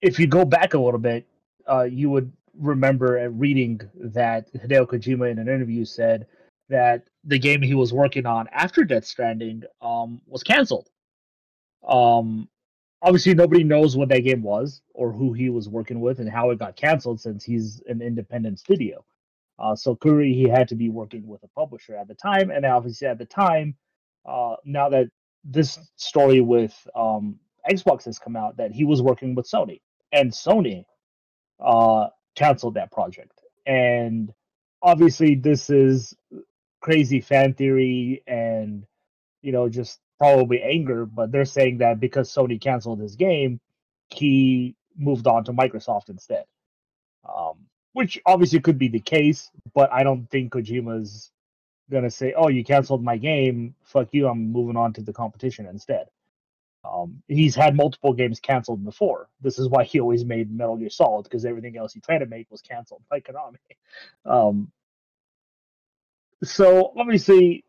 [0.03, 1.27] if you go back a little bit,
[1.69, 6.27] uh you would remember reading that Hideo Kojima in an interview said
[6.69, 10.89] that the game he was working on after Death Stranding um, was canceled.
[11.87, 12.49] Um,
[13.03, 16.51] obviously, nobody knows what that game was or who he was working with and how
[16.51, 19.05] it got canceled since he's an independent studio.
[19.59, 22.67] Uh, so clearly, he had to be working with a publisher at the time, and
[22.67, 23.75] obviously at the time,
[24.27, 25.09] uh, now that
[25.45, 27.39] this story with um,
[27.71, 29.81] Xbox has come out, that he was working with Sony,
[30.13, 30.85] and Sony
[31.61, 34.33] uh, canceled that project, and
[34.83, 36.15] obviously this is
[36.81, 38.85] crazy fan theory and
[39.43, 43.59] you know just probably anger but they're saying that because sony canceled his game
[44.11, 46.45] he moved on to microsoft instead.
[47.29, 51.33] Um, which obviously could be the case but i don't think kojima's
[51.91, 53.75] gonna say oh you canceled my game.
[53.85, 54.29] Fuck you.
[54.29, 56.07] I'm moving on to the competition instead
[56.91, 59.29] Um, he's had multiple games canceled before.
[59.41, 62.27] This is why he always made Metal Gear Solid because everything else he tried to
[62.27, 63.57] make was canceled by Konami.
[64.25, 64.73] Um,
[66.45, 67.65] so obviously,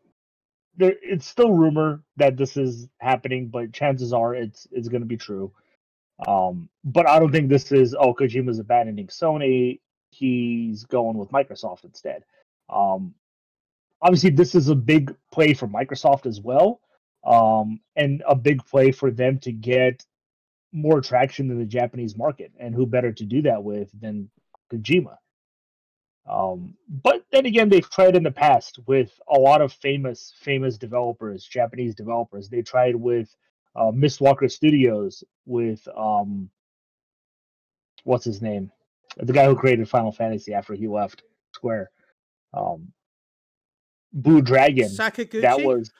[0.76, 5.06] there it's still rumor that this is happening, but chances are it's it's going to
[5.06, 5.52] be true.
[6.26, 9.80] Um, but I don't think this is oh Kojima's abandoning Sony.
[10.10, 12.24] He's going with Microsoft instead.
[12.68, 13.14] Um,
[14.02, 16.80] obviously, this is a big play for Microsoft as well,
[17.24, 20.04] um, and a big play for them to get
[20.72, 22.52] more traction in the Japanese market.
[22.58, 24.30] And who better to do that with than
[24.72, 25.16] Kojima?
[26.28, 30.76] Um, but then again, they've tried in the past with a lot of famous, famous
[30.76, 32.48] developers, Japanese developers.
[32.48, 33.34] They tried with
[33.74, 36.50] uh, Mistwalker Studios with um,
[38.04, 38.70] what's his name,
[39.16, 41.22] the guy who created Final Fantasy after he left
[41.54, 41.90] Square.
[42.52, 42.92] Um,
[44.12, 44.88] Blue Dragon.
[44.88, 45.42] Sakaguchi.
[45.42, 45.90] That was?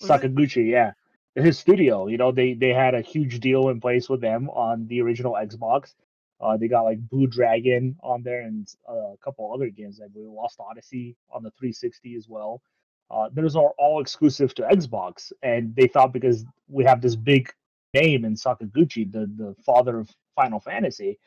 [0.00, 0.92] Sakaguchi, yeah.
[1.34, 4.86] His studio, you know, they they had a huge deal in place with them on
[4.88, 5.94] the original Xbox.
[6.40, 9.98] Uh, they got like Blue Dragon on there and uh, a couple other games.
[10.00, 12.62] Like believe Lost Odyssey on the 360 as well.
[13.10, 17.52] Uh, those are all exclusive to Xbox, and they thought because we have this big
[17.94, 21.18] name in Sakaguchi, the the father of Final Fantasy,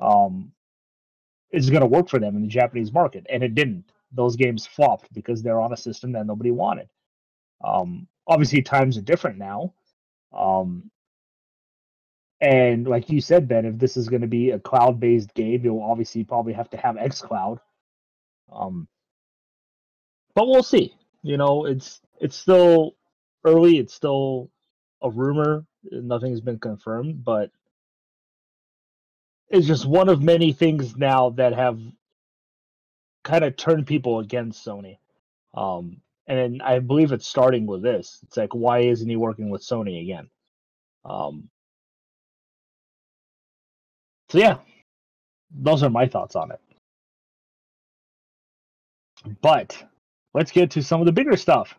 [0.00, 0.52] um,
[1.50, 3.84] it's going to work for them in the Japanese market, and it didn't.
[4.12, 6.88] Those games flopped because they're on a system that nobody wanted.
[7.62, 9.74] Um, obviously, times are different now.
[10.32, 10.90] Um,
[12.40, 15.82] and like you said, Ben, if this is going to be a cloud-based game, you'll
[15.82, 17.58] obviously probably have to have XCloud.
[18.52, 18.88] Um,
[20.34, 20.94] but we'll see.
[21.22, 22.94] You know, it's it's still
[23.44, 23.78] early.
[23.78, 24.50] It's still
[25.02, 25.64] a rumor.
[25.90, 27.50] Nothing's been confirmed, but
[29.48, 31.80] it's just one of many things now that have
[33.24, 34.98] kind of turned people against Sony.
[35.54, 38.18] Um, and I believe it's starting with this.
[38.24, 40.28] It's like, why isn't he working with Sony again?
[41.04, 41.48] Um,
[44.30, 44.58] so yeah,
[45.50, 46.60] those are my thoughts on it.
[49.40, 49.82] But
[50.34, 51.74] let's get to some of the bigger stuff.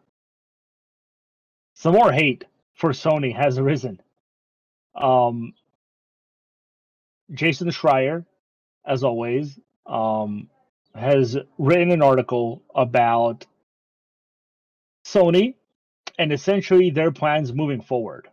[1.76, 4.02] Some more hate for Sony has arisen.
[4.96, 5.54] Um,
[7.34, 8.26] Jason Schreier,
[8.86, 10.50] as always, um,
[10.96, 13.46] has written an article about
[15.08, 15.56] Sony
[16.20, 18.30] and essentially their plans moving forward.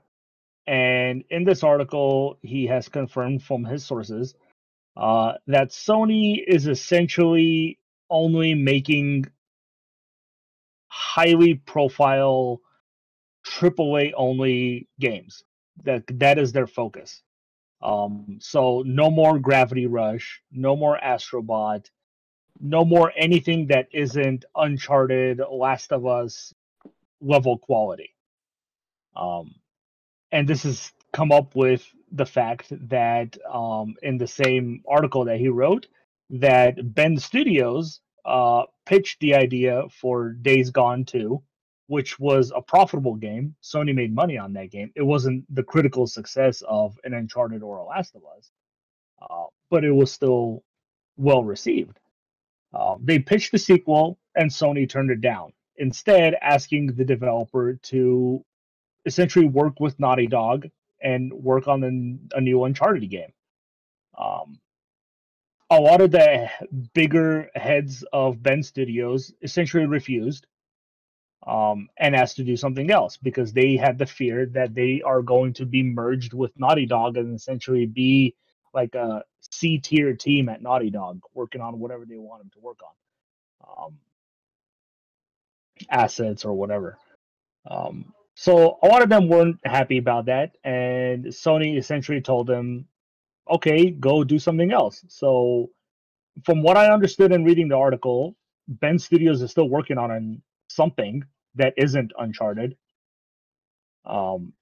[0.67, 4.35] And in this article, he has confirmed from his sources
[4.97, 7.79] uh, that Sony is essentially
[8.11, 9.27] only making
[10.89, 12.61] highly profile
[13.47, 15.45] AAA only games.
[15.85, 17.23] That that is their focus.
[17.83, 21.91] Um, so no more Gravity Rush, no more Astrobot,
[22.61, 26.55] no more anything that isn't Uncharted, Last of Us
[27.25, 28.15] level quality.
[29.17, 29.55] Um,
[30.33, 35.39] and this has come up with the fact that um, in the same article that
[35.39, 35.87] he wrote,
[36.31, 41.43] that Bend Studios uh, pitched the idea for Days Gone 2,
[41.87, 43.55] which was a profitable game.
[43.63, 44.91] Sony made money on that game.
[44.97, 48.51] It wasn't the critical success of an Uncharted or a Last of Us,
[49.23, 50.65] uh, but it was still
[51.17, 51.99] well received.
[52.73, 55.53] Uh, they pitched the sequel, and Sony turned it down.
[55.77, 58.45] Instead, asking the developer to
[59.07, 60.69] essentially work with Naughty Dog
[61.03, 63.33] and work on an, a new Uncharted game.
[64.17, 64.59] Um,
[65.71, 66.49] a lot of the
[66.95, 70.47] bigger heads of Bend Studios essentially refused
[71.47, 75.23] um, and asked to do something else because they had the fear that they are
[75.23, 78.35] going to be merged with Naughty Dog and essentially be
[78.73, 82.61] like a C tier team at Naughty Dog working on whatever they want them to
[82.61, 83.99] work on, um,
[85.91, 86.99] assets or whatever.
[87.71, 92.87] Um, so a lot of them weren't happy about that, and Sony essentially told them,
[93.51, 95.71] "Okay, go do something else." So,
[96.45, 98.37] from what I understood in reading the article,
[98.67, 101.25] Bend Studios is still working on something
[101.55, 102.77] that isn't Uncharted.
[104.05, 104.53] Um,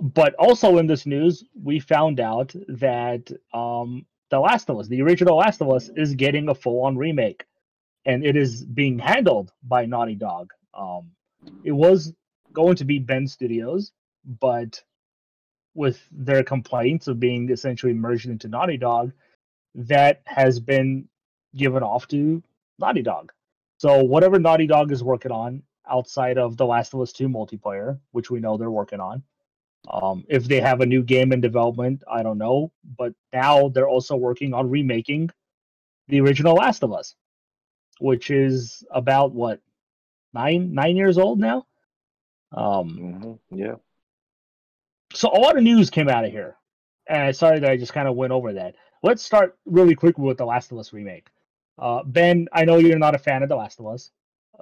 [0.00, 5.02] but also in this news, we found out that um, The Last of Us, the
[5.02, 7.44] original Last of Us, is getting a full-on remake,
[8.06, 10.52] and it is being handled by Naughty Dog.
[10.74, 11.10] Um,
[11.64, 12.12] it was
[12.52, 13.92] going to be Bend Studios,
[14.24, 14.82] but
[15.74, 19.12] with their complaints of being essentially merged into Naughty Dog,
[19.74, 21.08] that has been
[21.54, 22.42] given off to
[22.78, 23.32] Naughty Dog.
[23.78, 27.98] So whatever Naughty Dog is working on outside of The Last of Us 2 multiplayer,
[28.12, 29.22] which we know they're working on.
[29.88, 32.72] Um, if they have a new game in development, I don't know.
[32.98, 35.30] But now they're also working on remaking
[36.08, 37.14] the original Last of Us,
[38.00, 39.60] which is about what
[40.34, 41.66] nine nine years old now.
[42.52, 43.76] Um, hmm Yeah.
[45.12, 46.56] so a lot of news came out of here,
[47.08, 48.76] and sorry that I just kind of went over that.
[49.02, 51.28] Let's start really quickly with the Last of Us remake.
[51.78, 54.10] Uh, ben, I know you're not a fan of the Last of Us,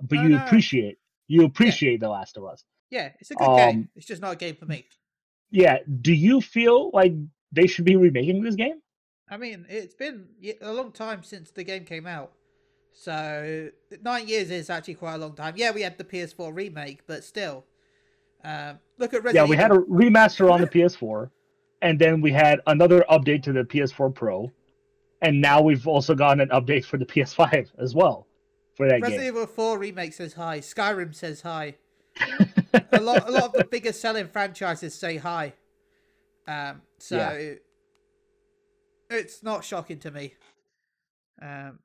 [0.02, 0.36] but No, you no.
[0.36, 2.64] appreciate you appreciate the Last of Us.
[2.90, 3.80] Yeah, it's a good game.
[3.80, 4.86] Um, It's just not a game for me.
[5.50, 7.12] Yeah, do you feel like
[7.52, 8.80] they should be remaking this game?
[9.28, 10.28] I mean, it's been
[10.60, 12.32] a long time since the game came out.
[13.00, 13.70] So,
[14.02, 15.54] nine years is actually quite a long time.
[15.56, 17.64] Yeah, we had the PS4 remake, but still.
[18.42, 21.30] Um, look at Yeah, Resident we had a remaster on the PS4,
[21.80, 24.50] and then we had another update to the PS4 Pro,
[25.22, 28.26] and now we've also gotten an update for the PS5 as well
[28.74, 29.28] for that Resident game.
[29.28, 30.58] Evil 4 remake says hi.
[30.58, 31.76] Skyrim says hi.
[32.90, 35.52] a lot, a lot of the biggest selling franchises say hi.
[36.48, 37.54] Um, so Yeah.
[39.08, 40.34] it's not shocking to me.
[41.40, 41.78] Um,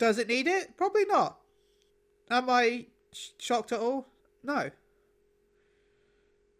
[0.00, 0.76] does it need it?
[0.76, 1.38] Probably not.
[2.30, 4.08] Am I sh- shocked at all?
[4.42, 4.70] No.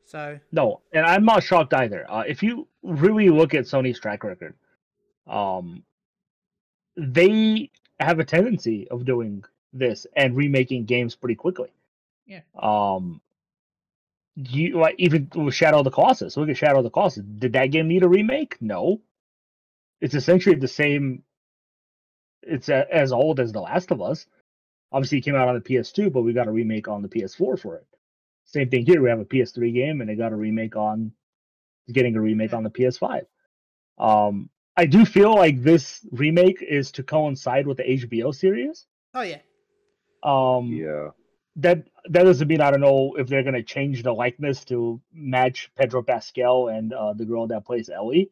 [0.05, 2.05] So No, and I'm not shocked either.
[2.09, 4.55] Uh, if you really look at Sony's track record,
[5.27, 5.83] um,
[6.97, 11.73] they have a tendency of doing this and remaking games pretty quickly.
[12.27, 12.41] Yeah.
[12.59, 13.21] Um,
[14.35, 16.37] you like even with Shadow of the Colossus.
[16.37, 17.25] Look at Shadow of the Colossus.
[17.39, 18.57] Did that game need a remake?
[18.61, 19.01] No.
[20.01, 21.23] It's essentially the same.
[22.43, 24.27] It's a, as old as The Last of Us.
[24.93, 27.59] Obviously, it came out on the PS2, but we got a remake on the PS4
[27.61, 27.87] for it.
[28.45, 29.01] Same thing here.
[29.03, 31.13] We have a PS3 game, and they got a remake on,
[31.93, 33.27] getting a remake on the PS5.
[33.99, 38.87] Um, I do feel like this remake is to coincide with the HBO series.
[39.15, 39.39] oh yeah.
[40.23, 41.11] Um, Yeah.
[41.57, 45.71] that that doesn't mean I don't know if they're gonna change the likeness to match
[45.77, 48.31] Pedro Pascal and uh, the girl that plays Ellie.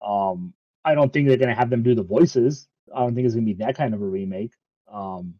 [0.00, 2.68] Um, I don't think they're gonna have them do the voices.
[2.94, 4.52] I don't think it's gonna be that kind of a remake.
[4.90, 5.34] Um,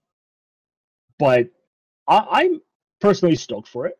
[1.18, 1.50] but
[2.08, 2.60] I, I'm
[3.00, 3.98] personally stoked for it.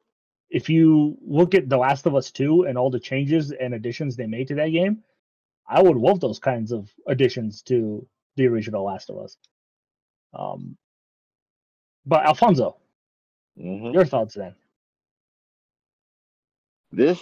[0.51, 4.17] If you look at The Last of Us 2 and all the changes and additions
[4.17, 5.03] they made to that game,
[5.67, 9.37] I would love those kinds of additions to the original Last of Us.
[10.35, 10.77] Um,
[12.05, 12.77] but Alfonso,
[13.57, 14.55] hmm your thoughts then?
[16.91, 17.21] This,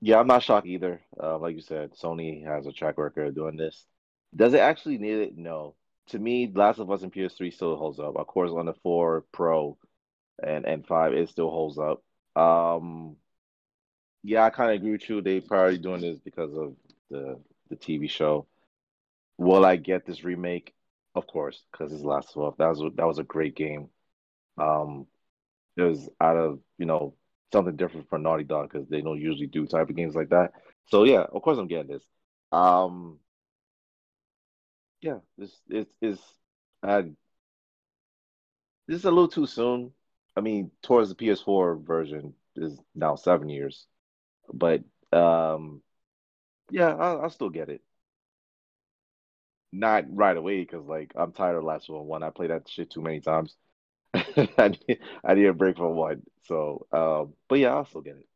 [0.00, 1.00] yeah, I'm not shocked either.
[1.20, 3.86] Uh, like you said, Sony has a track record of doing this.
[4.34, 5.36] Does it actually need it?
[5.36, 5.74] No.
[6.08, 8.16] To me, Last of Us and PS3 still holds up.
[8.16, 9.76] Of course, on the 4 Pro
[10.42, 12.02] and and 5, it still holds up.
[12.40, 13.16] Um,
[14.22, 15.20] yeah, I kind of agree with you.
[15.20, 16.74] They probably doing this because of
[17.10, 18.46] the the TV show.
[19.36, 20.74] Will I get this remake?
[21.14, 22.54] Of course, because it's Last of Us.
[22.58, 23.88] That was that was a great game.
[24.58, 25.06] Um,
[25.76, 27.14] it was out of you know
[27.52, 30.52] something different for Naughty Dog because they don't usually do type of games like that.
[30.86, 32.04] So yeah, of course I'm getting this.
[32.52, 33.18] Um,
[35.00, 36.22] yeah, this it's it's
[36.82, 37.02] uh,
[38.86, 39.92] this is a little too soon.
[40.36, 43.86] I mean, towards the PS4 version is now seven years,
[44.52, 44.82] but
[45.12, 45.82] um,
[46.70, 47.82] yeah, I'll, I'll still get it.
[49.72, 52.22] Not right away because like I'm tired of Last One One.
[52.22, 53.56] I played that shit too many times.
[54.14, 56.22] I need, I need a break from one.
[56.44, 58.27] So, um, but yeah, I'll still get it.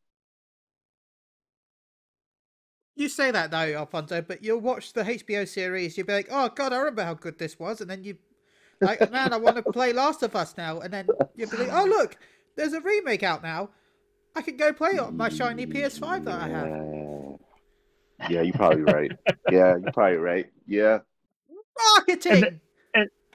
[2.95, 6.49] You say that though, Alfonso, but you'll watch the HBO series, you'll be like, Oh
[6.49, 8.17] god, I remember how good this was, and then you
[8.81, 11.73] like man, I want to play Last of Us now, and then you'll be like,
[11.73, 12.17] Oh look,
[12.55, 13.69] there's a remake out now.
[14.35, 16.67] I can go play it on my shiny PS5 that I have.
[16.67, 19.11] Yeah, yeah, you're probably right.
[19.51, 20.49] Yeah, you're probably right.
[20.67, 20.99] Yeah,
[21.95, 22.59] Marketing!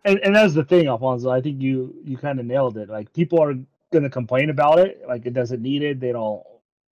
[0.05, 1.31] And and that's the thing, Alfonso.
[1.31, 2.89] I think you you kind of nailed it.
[2.89, 3.55] Like people are
[3.93, 5.03] gonna complain about it.
[5.07, 6.01] Like it doesn't need it.
[6.01, 6.43] They don't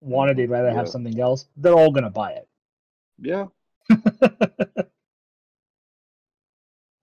[0.02, 0.38] want it.
[0.38, 1.46] They'd rather have something else.
[1.58, 2.48] They're all gonna buy it.
[3.24, 3.48] Yeah,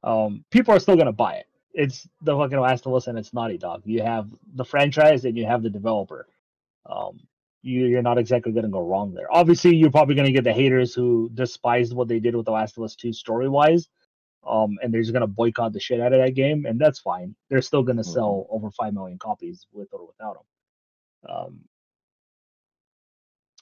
[0.02, 1.46] um, people are still gonna buy it.
[1.72, 3.82] It's the fucking Last of Us and it's Naughty Dog.
[3.84, 6.26] You have the franchise and you have the developer.
[6.86, 7.20] Um,
[7.62, 9.32] you you're not exactly gonna go wrong there.
[9.32, 12.76] Obviously, you're probably gonna get the haters who despised what they did with the Last
[12.76, 13.88] of Us Two story wise.
[14.46, 17.36] Um, and they're just gonna boycott the shit out of that game, and that's fine.
[17.50, 18.12] They're still gonna Mhm.
[18.14, 21.30] sell over five million copies with or without them.
[21.36, 21.60] Um,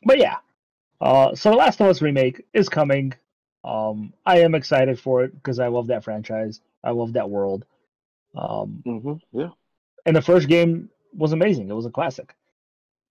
[0.04, 0.36] but yeah,
[1.00, 3.14] uh, so the Last of Us remake is coming.
[3.64, 6.60] Um, I am excited for it because I love that franchise.
[6.82, 7.64] I love that world.
[8.36, 9.48] Um, hmm yeah.
[10.06, 11.68] and the first game was amazing.
[11.68, 12.34] It was a classic.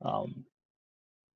[0.03, 0.45] Um,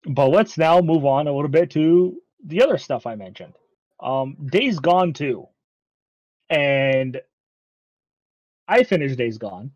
[0.06, 3.54] but let's now move on a little bit to the other stuff I mentioned.
[4.00, 5.48] Um, Days Gone 2.
[6.50, 7.22] And
[8.68, 9.72] I finished Days Gone.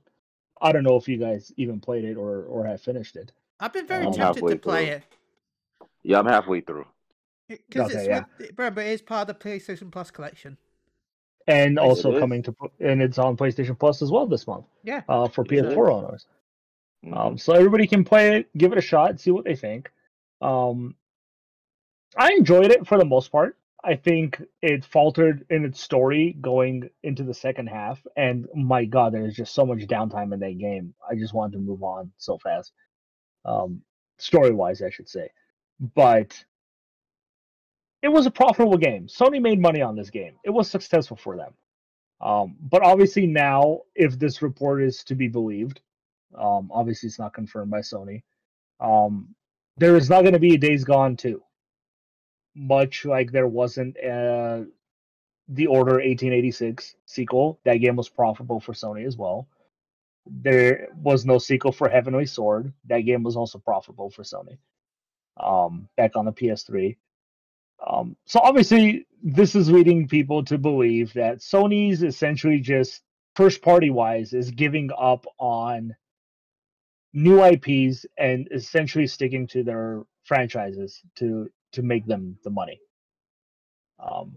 [0.62, 3.32] I don't know if you guys even played it or, or have finished it.
[3.60, 4.94] I've been very I'm tempted to play through.
[4.96, 5.04] it.
[6.06, 6.86] Yeah, I'm halfway through.
[7.50, 8.24] Because Okay, it's yeah.
[8.38, 10.58] with, remember, it is part of the PlayStation Plus collection.
[11.48, 15.02] And Yes, also coming to, and it's on PlayStation Plus as well this month Yeah.
[15.10, 15.94] uh, for Yes, PS4 is.
[15.96, 16.28] owners.
[17.06, 17.18] Mhm.
[17.18, 19.92] Um, so everybody can play it, give it a shot, see what they think.
[20.42, 20.96] Um,
[22.18, 23.58] I enjoyed it for the most part.
[23.84, 29.14] I think it faltered in its story going into the second half, and my god,
[29.14, 30.96] there's just so much downtime in that game.
[31.08, 32.74] I just wanted to move on so fast,
[33.44, 33.84] um,
[34.18, 35.30] story wise, I should say.
[35.80, 36.44] But
[38.02, 39.08] it was a profitable game.
[39.08, 40.36] Sony made money on this game.
[40.44, 41.54] It was successful for them.
[42.22, 45.82] Um, but obviously now, if this report is to be believed,
[46.38, 48.24] um, obviously it's not confirmed by Sony.
[48.80, 49.36] Um,
[49.78, 51.44] there is not going to be a Days Gone too,
[52.56, 54.64] much like there wasn't uh,
[55.50, 57.60] the Order 1886 sequel.
[57.66, 59.48] That game was profitable for Sony as well.
[60.26, 62.74] There was no sequel for Heavenly Sword.
[62.86, 64.58] That game was also profitable for Sony.
[65.38, 66.96] Um, back on the PS3.
[67.86, 73.02] Um, so obviously, this is leading people to believe that Sony's essentially just
[73.36, 75.96] first party wise is giving up on
[77.14, 82.80] new IPs and essentially sticking to their franchises to to make them the money.
[84.00, 84.36] Um,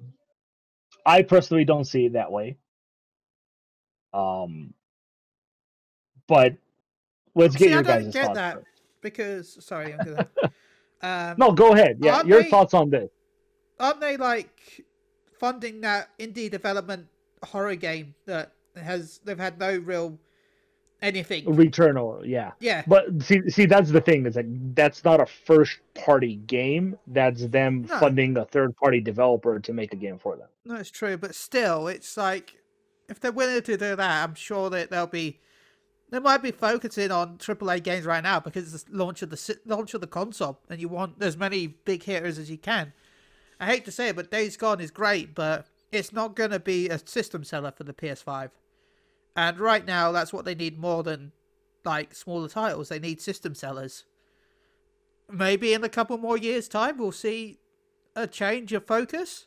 [1.07, 2.59] I personally don't see it that way.
[4.13, 4.75] Um,
[6.27, 6.57] but
[7.35, 8.67] let's get See, your I don't get that first.
[9.03, 10.29] because sorry, I'm gonna.
[11.03, 11.99] Um, No, go ahead.
[12.01, 13.11] Yeah, your they- thoughts on this.
[13.81, 14.85] aren't they like
[15.39, 17.07] funding that indie development
[17.45, 20.19] horror game that has they've had no real
[21.01, 21.45] anything?
[21.45, 22.53] Returnal, yeah.
[22.61, 24.27] Yeah, But see, see, that's the thing.
[24.27, 26.99] Is like that's not a first party game.
[27.07, 27.99] That's them No.
[27.99, 30.49] funding a third party developer to make a game for them.
[30.65, 32.57] no, it's true, but still, it's like
[33.09, 35.41] if they're willing to do that, I'm sure that they'll be.
[36.11, 39.59] They might be focusing on AAA games right now because it's the launch of the
[39.67, 42.93] launch of the console, and you want as many big hitters as you can.
[43.61, 46.61] I hate to say it, but Days Gone is great, but it's not going to
[46.61, 48.51] be a system seller for the PS5.
[49.37, 51.33] And right now, that's what they need more than
[51.85, 52.89] like smaller titles.
[52.89, 54.05] They need system sellers.
[55.31, 57.59] Maybe in a couple more years' time, we'll see
[58.17, 59.47] a change of focus.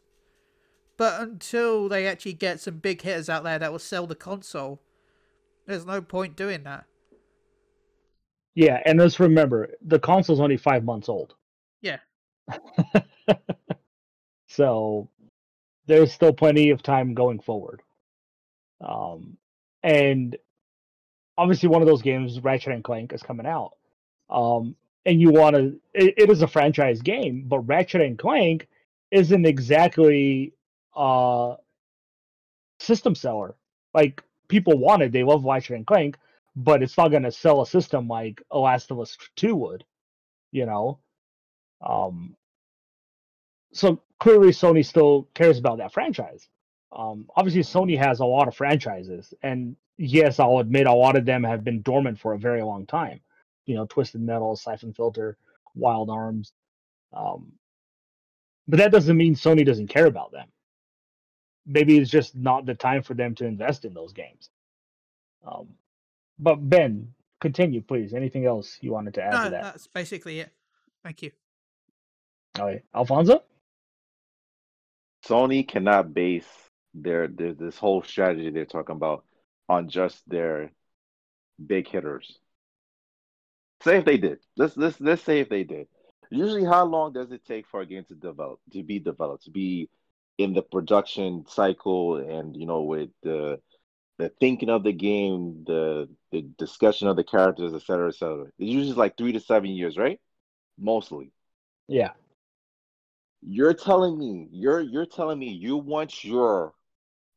[0.97, 4.81] But until they actually get some big hitters out there that will sell the console,
[5.65, 6.85] there's no point doing that.
[8.55, 11.35] Yeah, and let's remember the console's only five months old.
[11.81, 11.99] Yeah.
[14.47, 15.09] so
[15.87, 17.81] there's still plenty of time going forward.
[18.81, 19.37] Um,
[19.83, 20.37] and
[21.37, 23.73] obviously one of those games, Ratchet and Clank, is coming out.
[24.29, 28.67] Um, and you want to, it, it is a franchise game, but Ratchet and Clank
[29.11, 30.53] isn't exactly
[30.95, 31.55] a
[32.79, 33.55] system seller.
[33.93, 36.17] Like people want it, they love Ratchet and Clank,
[36.55, 39.85] but it's not going to sell a system like A Last of Us 2 would,
[40.51, 40.99] you know?
[41.81, 42.35] Um,
[43.73, 46.47] so clearly Sony still cares about that franchise.
[46.91, 51.25] Um, obviously, Sony has a lot of franchises, and yes, I'll admit a lot of
[51.25, 53.21] them have been dormant for a very long time.
[53.65, 55.37] You know, Twisted Metal, Siphon Filter,
[55.73, 56.51] Wild Arms.
[57.13, 57.53] Um,
[58.67, 60.49] but that doesn't mean Sony doesn't care about them.
[61.65, 64.49] Maybe it's just not the time for them to invest in those games.
[65.45, 65.69] Um,
[66.39, 68.13] but Ben, continue, please.
[68.13, 69.63] Anything else you wanted to add No, to that?
[69.63, 70.51] that's basically it.
[71.03, 71.31] Thank you.
[72.59, 73.43] All right, Alfonso.
[75.25, 76.47] Sony cannot base
[76.93, 79.23] their, their this whole strategy they're talking about
[79.69, 80.71] on just their
[81.63, 82.39] big hitters.
[83.83, 84.39] Say if they did.
[84.57, 85.87] Let's let's let's say if they did.
[86.29, 89.51] Usually, how long does it take for a game to develop, to be developed, to
[89.51, 89.89] be
[90.37, 93.59] in the production cycle, and you know, with the
[94.17, 98.45] the thinking of the game, the the discussion of the characters, et cetera, et cetera.
[98.59, 100.19] It's usually like three to seven years, right?
[100.77, 101.31] Mostly.
[101.87, 102.11] Yeah.
[103.41, 106.73] You're telling me you're you're telling me you want your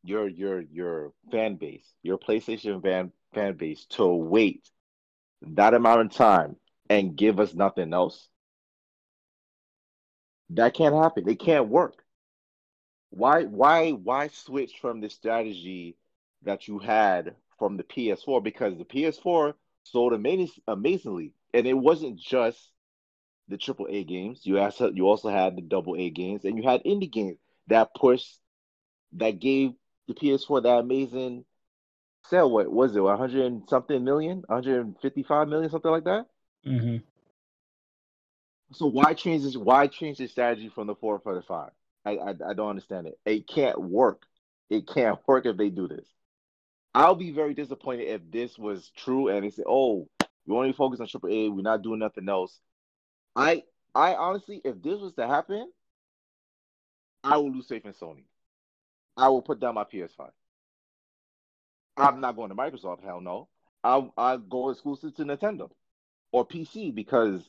[0.03, 4.68] your your your fan base, your PlayStation fan fan base to wait
[5.42, 6.57] that amount of time
[6.90, 8.28] and give us nothing else.
[10.51, 11.28] That can't happen.
[11.28, 12.04] It can't work.
[13.15, 15.97] Why why why switch from the strategy
[16.43, 18.43] that you had from the PS4?
[18.43, 19.55] Because the PS4
[19.85, 22.59] sold amaz- amazingly, and it wasn't just
[23.47, 24.41] the triple A games.
[24.45, 27.39] You also you also had the double A games, and you had indie games
[27.69, 28.41] that pushed
[29.12, 29.75] that gave
[30.09, 31.45] the PS4 that amazing
[32.27, 32.51] sale.
[32.51, 33.01] What was it?
[33.01, 36.27] 100 something million, 155 million, something like that.
[36.67, 36.97] Mm-hmm.
[38.73, 39.57] So why change this?
[39.57, 41.71] Why change the strategy from the four for the five?
[42.05, 43.19] I, I I don't understand it.
[43.25, 44.23] It can't work.
[44.71, 46.07] It can't work if they do this.
[46.95, 50.09] I'll be very disappointed if this was true and they say, "Oh,
[50.47, 51.49] we only focus on triple A.
[51.49, 52.59] We're not doing nothing else."
[53.35, 55.71] I I honestly, if this was to happen,
[57.23, 58.25] I will lose faith in Sony.
[59.17, 60.31] I will put down my PS5.
[61.97, 63.05] I'm not going to Microsoft.
[63.05, 63.49] Hell no.
[63.83, 65.71] I'll I'll go exclusive to Nintendo
[66.33, 67.49] or PC because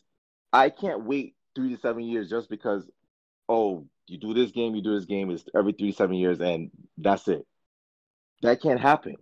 [0.53, 2.89] I can't wait three to seven years just because,
[3.49, 6.71] oh, you do this game, you do this game, it's every three seven years, and
[6.97, 7.45] that's it.
[8.41, 9.15] That can't happen.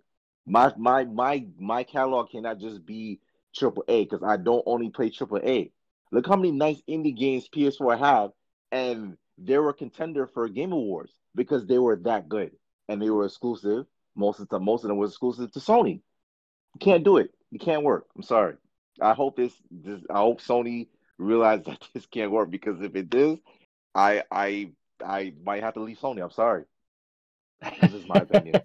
[0.46, 3.20] My my my my catalog cannot just be
[3.54, 5.70] triple A because I don't only play triple A.
[6.12, 8.30] Look how many nice indie games PS4 have,
[8.70, 12.52] and they were a contender for Game Awards because they were that good
[12.88, 13.86] and they were exclusive.
[14.14, 16.00] Most of the most of them was exclusive to Sony.
[16.74, 17.30] You can't do it.
[17.50, 18.06] You can't work.
[18.16, 18.56] I'm sorry.
[19.00, 23.10] I hope this, this I hope Sony realized that this can't work because if it
[23.10, 23.38] does,
[23.94, 24.70] I I
[25.04, 26.22] I might have to leave Sony.
[26.22, 26.64] I'm sorry.
[27.80, 28.60] This is my opinion.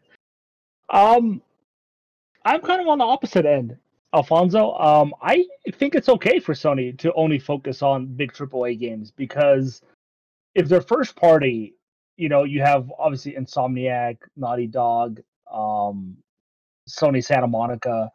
[0.90, 1.42] um,
[2.44, 3.76] I'm kind of on the opposite end,
[4.14, 4.72] Alfonso.
[4.74, 9.82] Um, I think it's okay for Sony to only focus on big AAA games because
[10.54, 11.74] if they're first party,
[12.16, 15.20] you know, you have obviously Insomniac, Naughty Dog,
[15.50, 16.16] um,
[16.88, 18.10] Sony Santa Monica.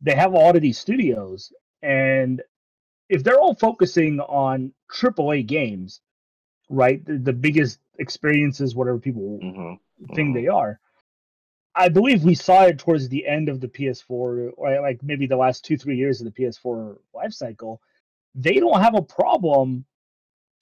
[0.00, 2.42] They have all of these studios, and
[3.08, 6.00] if they're all focusing on AAA games,
[6.68, 10.14] right, the, the biggest experiences, whatever people mm-hmm.
[10.14, 10.78] think they are.
[11.74, 15.36] I believe we saw it towards the end of the PS4, or like maybe the
[15.36, 17.80] last two, three years of the PS4 life cycle.
[18.34, 19.84] They don't have a problem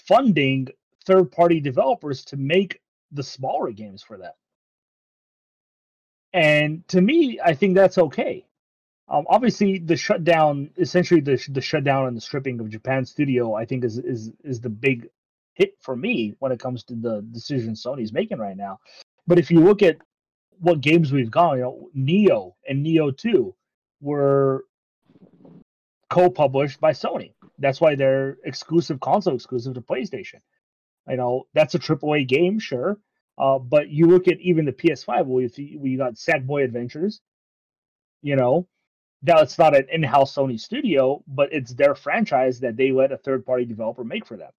[0.07, 0.69] funding
[1.05, 2.81] third party developers to make
[3.13, 4.33] the smaller games for them.
[6.33, 8.45] And to me, I think that's okay.
[9.09, 13.65] Um, obviously, the shutdown, essentially the the shutdown and the stripping of Japan studio, I
[13.65, 15.09] think is is is the big
[15.55, 18.81] hit for me when it comes to the decision Sony's making right now.
[19.27, 19.99] But if you look at
[20.59, 23.55] what games we've gone, you know, Nioh and Nioh Two
[24.01, 24.65] were
[26.11, 27.33] co-published by Sony.
[27.59, 30.41] That's why they're exclusive console exclusive to PlayStation.
[31.09, 32.99] You know, that's a AAA game, sure.
[33.39, 37.21] Uh, but you look at even the PS5, where you, where you got Sackboy Adventures,
[38.23, 38.67] you know,
[39.23, 43.65] that's not an in-house Sony studio, but it's their franchise that they let a third-party
[43.65, 44.53] developer make for them.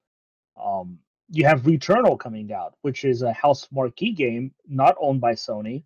[0.61, 0.99] Um,
[1.29, 5.83] you have Returnal coming out, which is a Housemarque game not owned by Sony,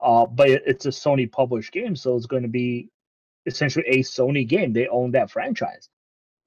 [0.00, 2.90] uh, but it's a Sony published game, so it's going to be
[3.46, 4.72] essentially a Sony game.
[4.72, 5.88] They own that franchise.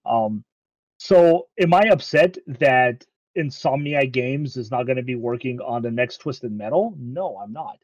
[0.05, 0.43] Um,
[0.97, 3.05] so am I upset that
[3.37, 6.93] Insomniac Games is not going to be working on the next Twisted Metal?
[6.97, 7.79] No, I'm not.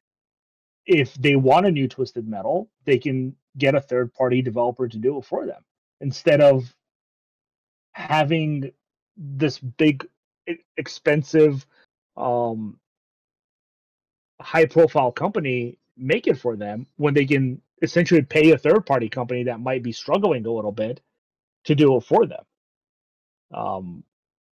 [0.86, 4.98] If they want a new Twisted Metal, they can get a third party developer to
[4.98, 5.64] do it for them.
[6.02, 6.74] Instead of
[7.94, 8.72] having
[9.18, 10.06] this big
[10.78, 11.66] expensive
[12.18, 12.78] um
[14.42, 19.10] high profile company make it for them when they can essentially pay a third party
[19.10, 21.02] company that might be struggling a little bit
[21.64, 22.44] to do it for them.
[23.54, 24.04] Um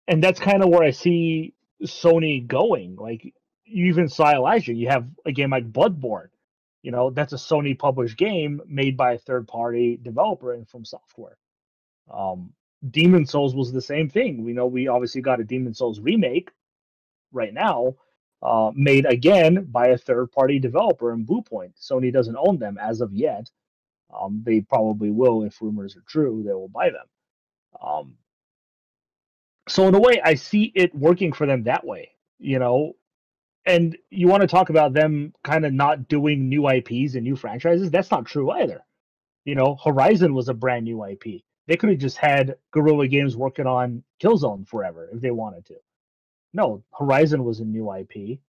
[0.08, 1.54] and that's kind of where i see
[1.84, 2.96] sony going.
[2.96, 3.34] Like
[3.72, 6.30] you even saw elijah you have a game like bloodborne
[6.84, 10.86] you know that's a sony published game made by a third party developer and from
[10.86, 11.38] software
[12.14, 12.54] um
[12.90, 14.44] Demon's Souls was the same thing.
[14.44, 16.52] We know we obviously got a Demon's Souls remake
[17.32, 17.96] right now,
[18.42, 21.74] uh, made again by a third party developer in Bluepoint.
[21.80, 23.50] Sony doesn't own them as of yet.
[24.14, 26.44] Um, they probably will if rumors are true.
[26.46, 27.06] They will buy them.
[27.82, 28.18] Um,
[29.70, 32.12] so in a way, I see it working for them that way.
[32.40, 32.94] You know,
[33.66, 37.36] and you want to talk about them kind of not doing new IPs and new
[37.36, 37.91] franchises?
[37.91, 38.84] That's not true either.
[39.45, 43.38] You know, Horizon was a brand new IP they could have just had Guerrilla Games
[43.38, 45.76] working on Killzone forever if they wanted to.
[46.53, 48.39] No, Horizon was a new IP.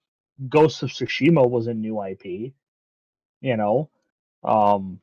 [0.49, 2.53] Ghost of Tsushima was a new IP.
[3.41, 3.91] You know,
[4.43, 5.01] um,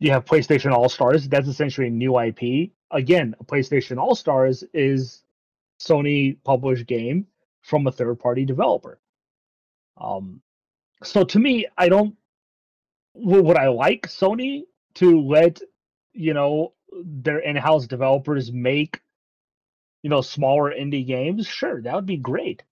[0.00, 1.28] you have PlayStation All Stars.
[1.28, 2.72] That's essentially a new IP.
[2.90, 5.22] Again, PlayStation All Stars is
[5.80, 7.26] Sony published game
[7.62, 9.00] from a third party developer.
[10.00, 10.42] Um,
[11.02, 12.16] so to me, I don't.
[13.14, 14.62] Would I like Sony
[14.94, 15.60] to let
[16.12, 16.72] you know
[17.04, 19.00] their in-house developers make
[20.02, 21.46] you know smaller indie games?
[21.46, 22.62] Sure that would be great.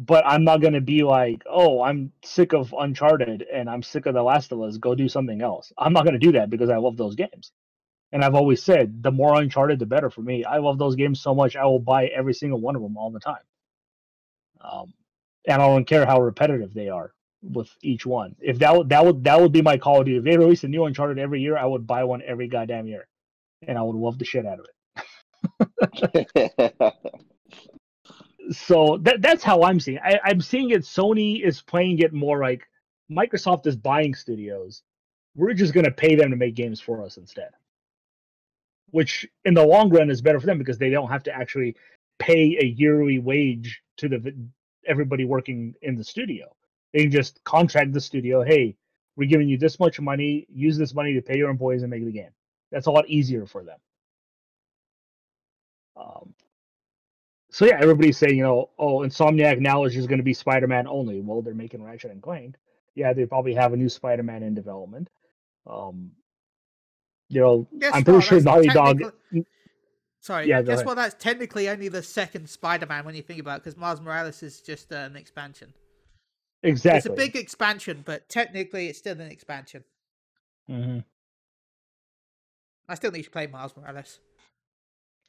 [0.00, 4.06] But i'm not going to be like oh i'm sick of uncharted and i'm sick
[4.06, 5.72] of the last of us go do something else.
[5.78, 7.52] I'm not going to do that because i love those games.
[8.12, 10.44] And i've always said the more uncharted the better for me.
[10.44, 13.10] I love those games so much i will buy every single one of them all
[13.10, 13.42] the time
[14.60, 14.92] um,
[15.46, 18.34] and i don't care how repetitive they are with each one.
[18.40, 20.18] If that would that would that would be my Call of Duty.
[20.18, 23.06] If they release a new Uncharted every year, I would buy one every goddamn year,
[23.66, 24.66] and I would love the shit out of
[26.14, 26.74] it.
[28.52, 29.98] so that that's how I'm seeing.
[30.02, 30.82] I, I'm seeing it.
[30.82, 32.66] Sony is playing it more like
[33.10, 34.82] Microsoft is buying studios.
[35.36, 37.50] We're just gonna pay them to make games for us instead.
[38.90, 41.76] Which in the long run is better for them because they don't have to actually
[42.18, 44.34] pay a yearly wage to the
[44.86, 46.46] everybody working in the studio
[46.92, 48.42] they can just contract the studio.
[48.42, 48.76] Hey,
[49.16, 50.46] we're giving you this much money.
[50.52, 52.30] Use this money to pay your employees and make the game.
[52.70, 53.78] That's a lot easier for them.
[55.96, 56.34] Um,
[57.50, 60.86] so yeah, everybody's saying, you know, oh, Insomniac now is just going to be Spider-Man
[60.86, 61.20] only.
[61.20, 62.54] Well, they're making Ratchet and Clank.
[62.94, 65.08] Yeah, they probably have a new Spider-Man in development.
[65.66, 66.12] Um,
[67.28, 69.02] you know, Guess I'm pretty what, sure Naughty Dog.
[70.20, 70.86] Sorry, Yeah, guess ahead.
[70.86, 70.94] what?
[70.96, 74.60] That's technically only the second Spider-Man when you think about it, because Miles Morales is
[74.60, 75.72] just uh, an expansion.
[76.62, 76.98] Exactly.
[76.98, 79.84] It's a big expansion, but technically it's still an expansion.
[80.68, 81.04] Mhm.
[82.88, 84.18] I still need to play Miles Morales.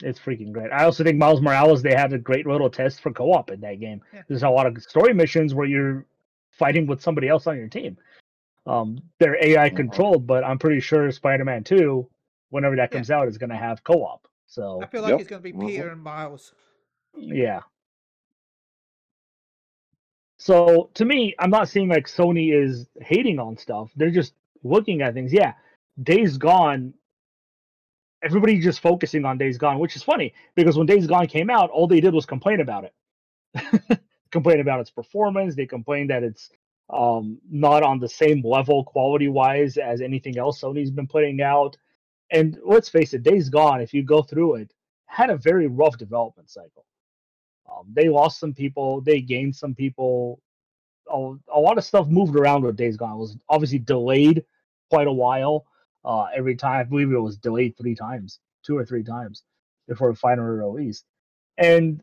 [0.01, 0.71] It's freaking great.
[0.71, 3.79] I also think Miles Morales they have a great little test for co-op in that
[3.79, 4.01] game.
[4.13, 4.21] Yeah.
[4.27, 6.05] There's a lot of story missions where you're
[6.51, 7.97] fighting with somebody else on your team.
[8.65, 12.09] Um, they're AI controlled, but I'm pretty sure Spider-Man 2,
[12.49, 12.97] whenever that Yeah.
[12.97, 14.27] comes out, is going to have co-op.
[14.49, 15.19] So I feel like Yep.
[15.21, 15.67] it's going to be Mhm.
[15.67, 16.53] Peter and Miles.
[17.15, 17.61] yeah.
[20.37, 23.91] So to me, I'm not seeing like Sony is hating on stuff.
[23.95, 24.33] They're just
[24.63, 25.31] looking at things.
[25.31, 25.53] Yeah,
[26.01, 26.93] Days Gone.
[28.23, 31.69] Everybody just focusing on Days Gone, which is funny because when Days Gone came out,
[31.69, 33.99] all they did was complain about it.
[34.31, 35.55] complain about its performance.
[35.55, 36.49] They complained that it's
[36.89, 41.77] um, not on the same level quality wise as anything else Sony's been putting out.
[42.31, 44.73] And let's face it, Days Gone, if you go through it,
[45.07, 46.85] had a very rough development cycle.
[47.69, 50.41] Um, they lost some people, they gained some people.
[51.11, 53.13] A, a lot of stuff moved around with Days Gone.
[53.13, 54.43] It was obviously delayed
[54.89, 55.65] quite a while.
[56.05, 59.43] Uh, every time, I believe it was delayed three times, two or three times
[59.87, 61.05] before it finally released.
[61.57, 62.01] And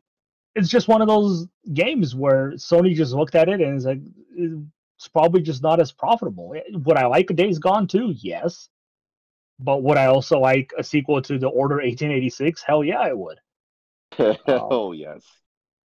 [0.54, 4.00] it's just one of those games where Sony just looked at it and is like,
[4.34, 6.54] it's probably just not as profitable.
[6.56, 8.12] Eh, Would I like a Days Gone too?
[8.16, 8.68] Yes.
[9.58, 12.62] But would I also like a sequel to the Order 1886?
[12.62, 13.38] Hell yeah, I would.
[14.48, 15.22] oh yes.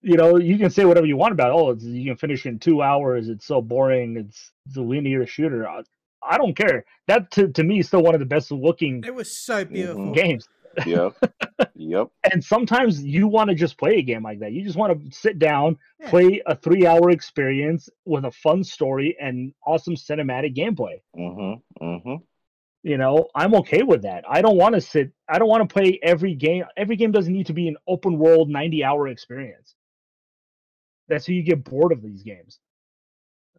[0.01, 1.51] You know, you can say whatever you want about.
[1.51, 3.29] Oh, it's, you can finish in two hours.
[3.29, 4.15] It's so boring.
[4.17, 5.67] It's a linear shooter.
[5.67, 5.81] I,
[6.23, 6.85] I don't care.
[7.07, 10.13] That to, to me is still one of the best looking It was so beautiful.
[10.13, 10.47] games.
[10.85, 11.15] Yep.
[11.75, 12.07] yep.
[12.31, 14.51] And sometimes you want to just play a game like that.
[14.51, 16.09] You just want to sit down, Yeah.
[16.09, 21.01] play a three hour experience with a fun story and awesome cinematic gameplay.
[21.17, 21.83] Mm-hmm.
[21.85, 22.15] Mm-hmm.
[22.83, 24.23] You know, I'm okay with that.
[24.29, 25.11] I don't want to sit.
[25.27, 26.63] I don't want to play every game.
[26.77, 29.75] Every game doesn't need to be an open world 90 hour experience.
[31.07, 32.59] That's how you get bored of these games.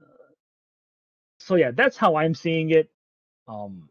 [0.01, 0.33] Uh,
[1.41, 2.91] so yeah, that's how I'm seeing it.
[3.49, 3.89] Um,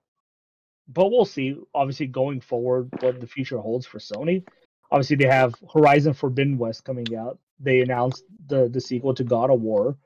[0.88, 1.56] but we'll see.
[1.74, 4.44] Obviously, going forward, what the future holds for Sony.
[4.92, 7.40] Obviously, they have Horizon Forbidden West coming out.
[7.60, 9.98] They announced the the sequel to God of War.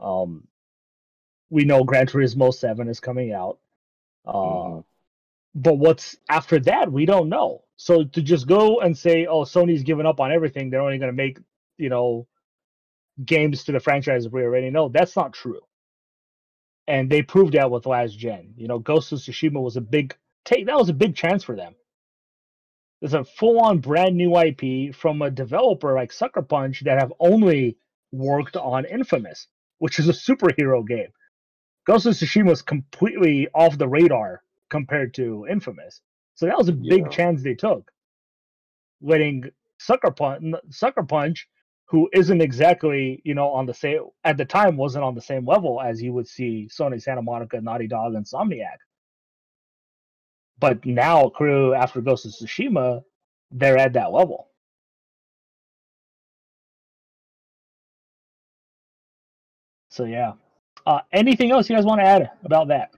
[0.00, 0.46] Um,
[1.50, 3.58] we know Gran Turismo Seven is coming out.
[4.26, 4.84] Uh, Mhm.
[5.54, 7.64] but what's after that we don't know.
[7.76, 11.12] So to just go and say oh sony's given up on everything they're only going
[11.12, 11.38] to make
[11.78, 12.26] you know
[13.24, 15.60] games to the franchise we already know that's not true.
[16.88, 18.54] And they proved that with last gen.
[18.56, 21.56] You know ghost of tsushima was a big take that was a big chance for
[21.56, 21.74] them.
[23.00, 27.76] There's a full-on brand new ip from a developer like sucker punch that have only
[28.12, 29.48] worked on infamous
[29.78, 31.12] which is a superhero game
[31.86, 36.00] Ghost of Tsushima was completely off the radar compared to Infamous.
[36.34, 37.08] So that was a big Yeah.
[37.08, 37.90] chance they took.
[39.02, 41.48] Letting Sucker Punch, Sucker Punch,
[41.86, 45.46] who isn't exactly, you know, on the same at the time wasn't on the same
[45.46, 48.78] level as you would see Sony Santa Monica, Naughty Dog, and Insomniac.
[50.58, 53.04] But now, crew after Ghost of Tsushima,
[53.50, 54.50] they're at that level.
[59.90, 60.32] So yeah.
[60.86, 62.90] Uh, anything else you guys want to add about that?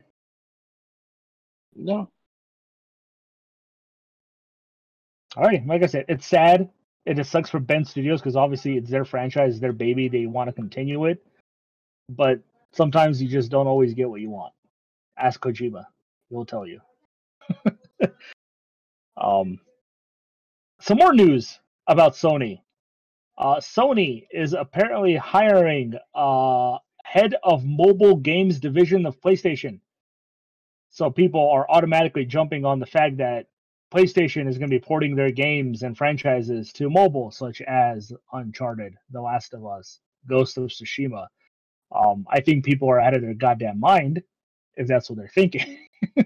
[1.75, 2.09] No.
[5.37, 6.69] All right, like I said, it's sad.
[7.05, 10.09] It just sucks for Bend Studios because obviously it's their franchise, their baby.
[10.09, 11.25] They want to continue it,
[12.09, 12.41] but
[12.73, 14.53] sometimes you just don't always get what you want.
[15.19, 15.85] Ask Kojima;
[16.31, 16.81] he'll tell you.
[19.17, 19.61] um,
[20.81, 22.61] some more news about Sony.
[23.39, 29.79] Uh, Sony is apparently hiring uh, head of mobile games division of PlayStation.
[30.91, 33.47] So people are automatically jumping on the fact that
[33.93, 38.97] PlayStation is going to be porting their games and franchises to mobile, such as Uncharted,
[39.13, 41.29] The Last of Us, Ghost of Tsushima.
[41.95, 44.25] Um, I think people are out of their goddamn mind
[44.75, 45.79] if that's what they're thinking.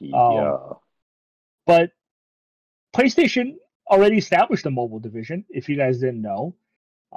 [0.00, 0.58] Yeah.
[1.64, 1.90] but
[2.92, 3.54] PlayStation
[3.88, 5.44] already established a mobile division.
[5.48, 6.54] If you guys didn't know,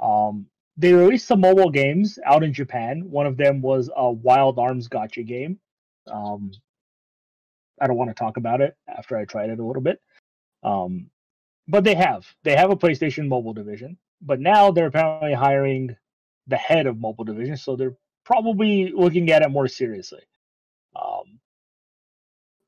[0.00, 0.46] um,
[0.76, 3.10] they released some mobile games out in Japan.
[3.10, 5.58] One of them was a Wild Arms gacha game.
[6.10, 6.52] Um,
[7.80, 10.00] I don't want to talk about it after I tried it a little bit.
[10.62, 11.10] Um,
[11.68, 15.96] but they have they have a PlayStation mobile division, but now they're apparently hiring
[16.46, 20.22] the head of mobile division, so they're probably looking at it more seriously.
[20.94, 21.40] Um,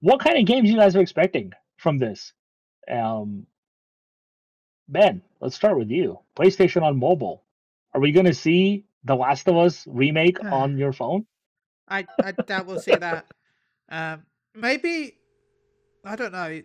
[0.00, 2.32] what kind of games you guys are expecting from this?
[2.90, 3.46] Um,
[4.88, 6.18] Ben, let's start with you.
[6.36, 7.44] PlayStation on mobile.
[7.94, 11.26] Are we going to see The Last of Us remake on your phone?
[11.88, 13.26] I, I doubt we'll see that.
[13.88, 14.22] Um,
[14.54, 15.16] maybe,
[16.04, 16.62] I don't know.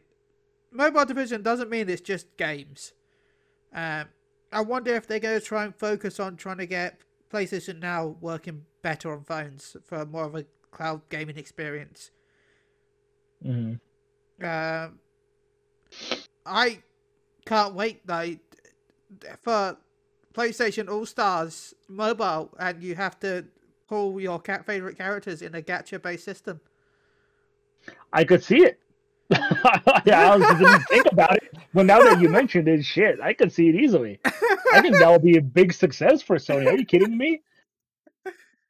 [0.72, 2.94] Mobile division doesn't mean it's just games.
[3.74, 4.06] Um,
[4.52, 7.00] I wonder if they're going to try and focus on trying to get
[7.32, 12.12] PlayStation Now working better on phones for more of a cloud gaming experience.
[13.46, 14.46] Mm-hmm.
[14.46, 15.00] Um,
[16.46, 16.80] I
[17.46, 18.36] can't wait though
[19.42, 19.78] for
[20.34, 23.46] PlayStation All Stars mobile, and you have to
[23.88, 26.60] pull your cat favorite characters in a gacha based system.
[28.12, 28.80] I could see it.
[30.06, 33.34] yeah, I was, didn't think about it, but now that you mentioned it, shit, I
[33.34, 34.20] could see it easily.
[34.74, 36.68] I think that will be a big success for Sony.
[36.68, 37.42] Are you kidding me?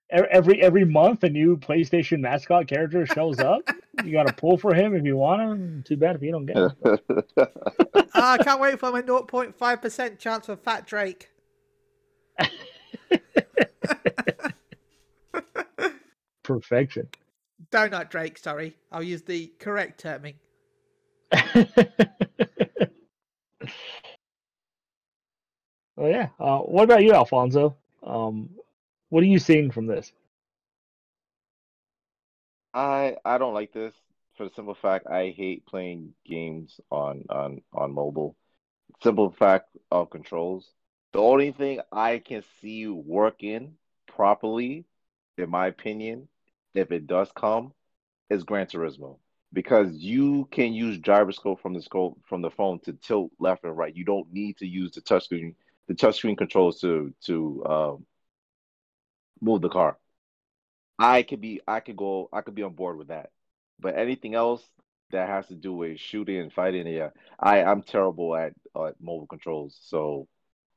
[0.10, 3.68] Every every month, a new PlayStation mascot character shows up.
[4.04, 5.84] You got to pull for him if you want him.
[5.88, 6.72] Too bad if you don't get him.
[6.86, 7.46] uh,
[8.14, 11.30] I can't wait for my 0.5% chance of Fat Drake.
[16.44, 17.08] Perfection.
[17.72, 18.76] Donut Drake, sorry.
[18.92, 20.36] I'll use the correct terming.
[21.32, 21.66] well,
[26.10, 26.30] yeah.
[26.40, 27.76] Uh, what about you, Alfonso?
[28.04, 28.50] Um,
[29.10, 30.12] what are you seeing from this?
[32.74, 33.94] I I don't like this
[34.36, 38.36] for the simple fact I hate playing games on on on mobile.
[39.02, 40.68] Simple fact of controls.
[41.14, 43.76] The only thing I can see working
[44.08, 44.86] properly,
[45.38, 46.28] in my opinion,
[46.74, 47.74] if it does come,
[48.30, 49.18] is Gran Turismo
[49.54, 53.78] because you can use gyroscope from the scope from the phone to tilt left and
[53.78, 53.96] right.
[53.96, 55.54] You don't need to use the touchscreen
[55.88, 58.06] the touchscreen controls to to um,
[59.40, 59.98] move the car.
[60.98, 63.30] I could be I could go I could be on board with that.
[63.80, 64.64] But anything else
[65.12, 67.10] that has to do with shooting and fighting, yeah,
[67.40, 69.78] I I'm terrible at uh, mobile controls.
[69.84, 70.28] So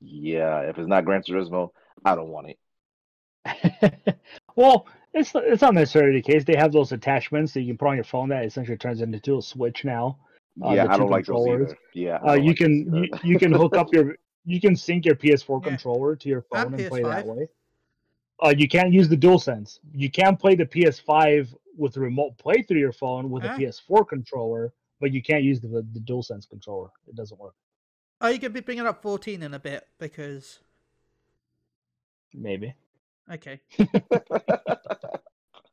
[0.00, 1.70] yeah, if it's not Gran Turismo,
[2.04, 4.18] I don't want it.
[4.56, 6.44] well, it's it's not necessarily the case.
[6.44, 9.38] They have those attachments that you can put on your phone that essentially turns into
[9.38, 10.18] a switch now.
[10.64, 11.76] Uh, yeah, I don't like those either.
[11.94, 15.16] Yeah, uh, you like can you, you can hook up your you can sync your
[15.16, 15.68] PS4 yeah.
[15.68, 17.48] controller to your phone and, and play that way.
[18.44, 19.78] Uh, you can't use the DualSense.
[19.92, 23.54] You can play the PS5 with the remote play through your phone with huh?
[23.54, 26.90] a PS4 controller, but you can't use the the DualSense controller.
[27.08, 27.54] It doesn't work.
[28.20, 30.60] Oh, you going to be bringing up 14 in a bit because
[32.32, 32.74] maybe.
[33.30, 33.60] Okay.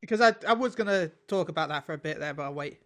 [0.02, 2.82] because I I was gonna talk about that for a bit there, but I'll wait.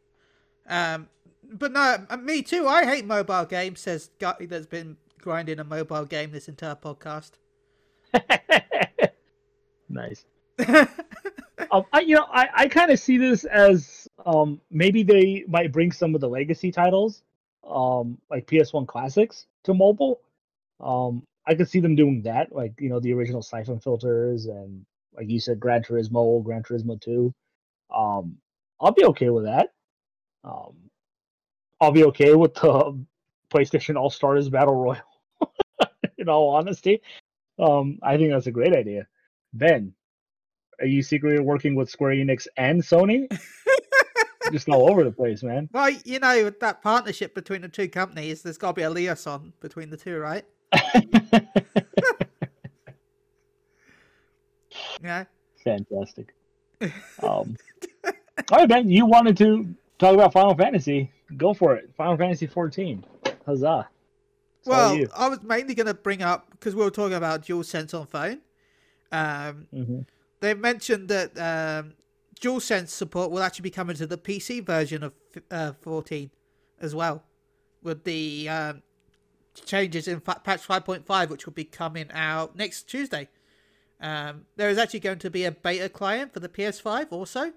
[0.67, 1.09] Um,
[1.43, 2.67] but no, uh, me too.
[2.67, 3.79] I hate mobile games.
[3.81, 7.31] Says guy that's been grinding a mobile game this entire podcast.
[9.89, 10.25] nice.
[11.71, 15.71] um, I, you know, I, I kind of see this as um, maybe they might
[15.71, 17.23] bring some of the legacy titles,
[17.67, 20.21] um, like PS1 classics, to mobile.
[20.79, 24.85] Um, I could see them doing that, like you know the original Siphon filters and
[25.15, 27.33] like you said, Gran Turismo, Gran Turismo Two.
[27.93, 28.37] Um,
[28.79, 29.73] I'll be okay with that.
[30.43, 30.75] Um,
[31.81, 32.99] I'll be okay with the
[33.49, 35.01] PlayStation All Stars Battle Royale.
[36.17, 37.01] in all honesty,
[37.59, 39.07] um, I think that's a great idea.
[39.53, 39.93] Ben,
[40.79, 43.27] are you secretly working with Square Enix and Sony?
[44.51, 45.69] Just all over the place, man.
[45.71, 48.41] Well, you know that partnership between the two companies.
[48.41, 50.45] There's got to be a liaison between the two, right?
[55.03, 55.25] yeah.
[55.63, 56.33] Fantastic.
[57.21, 57.57] Um,
[58.03, 58.89] all right, Ben.
[58.89, 59.67] You wanted to
[59.99, 61.11] talk about Final Fantasy?
[61.35, 61.89] Go for it.
[61.97, 63.05] Final Fantasy 14.
[63.45, 63.87] Huzzah!
[64.59, 67.97] It's well, I was mainly going to bring up because we were talking about DualSense
[67.97, 68.41] on phone.
[69.11, 69.99] Um, mm-hmm.
[70.39, 71.93] They mentioned that um,
[72.39, 75.13] DualSense support will actually be coming to the PC version of
[75.51, 76.29] uh, 14
[76.79, 77.23] as well,
[77.81, 78.81] with the um,
[79.65, 83.29] changes in patch 5.5, which will be coming out next Tuesday.
[83.99, 87.51] Um, there is actually going to be a beta client for the PS5 also.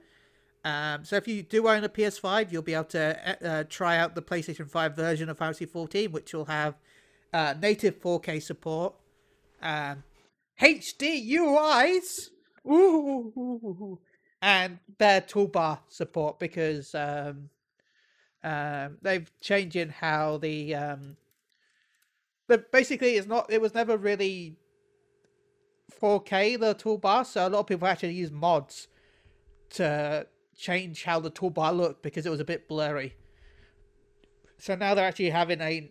[0.65, 3.97] Um, so if you do own a PS5, you'll be able to uh, uh try
[3.97, 6.75] out the PlayStation 5 version of Fantasy 14, which will have
[7.33, 8.95] uh, native 4K support,
[9.63, 10.03] um,
[10.61, 12.29] HD UIs,
[12.67, 13.99] ooh,
[14.43, 17.51] and their toolbar support because um,
[18.43, 21.17] um, they've changing how the um,
[22.49, 24.57] but basically it's not it was never really
[26.01, 28.89] 4K the toolbar, so a lot of people actually use mods
[29.71, 30.27] to
[30.57, 33.15] change how the toolbar looked because it was a bit blurry.
[34.59, 35.91] So now they're actually having a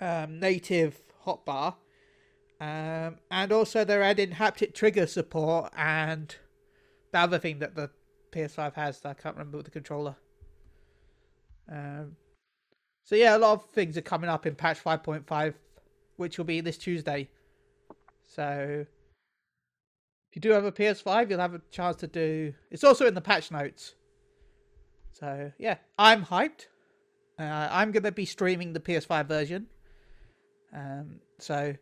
[0.00, 1.74] um, native hotbar,
[2.60, 6.34] um, and also they're adding haptic trigger support and
[7.12, 7.90] the other thing that the
[8.32, 10.16] PS5 has that I can't remember with the controller.
[11.70, 12.16] Um,
[13.04, 15.54] So yeah, a lot of things are coming up in patch 5.5,
[16.16, 17.28] which will be this Tuesday.
[18.22, 18.86] So
[20.30, 22.54] if you do have a PS5, you'll have a chance to do.
[22.70, 23.94] It's also in the patch notes.
[25.12, 26.66] So yeah, I'm hyped.
[27.38, 29.66] Uh, I'm gonna be streaming the PS5 version.
[30.74, 31.74] Um, so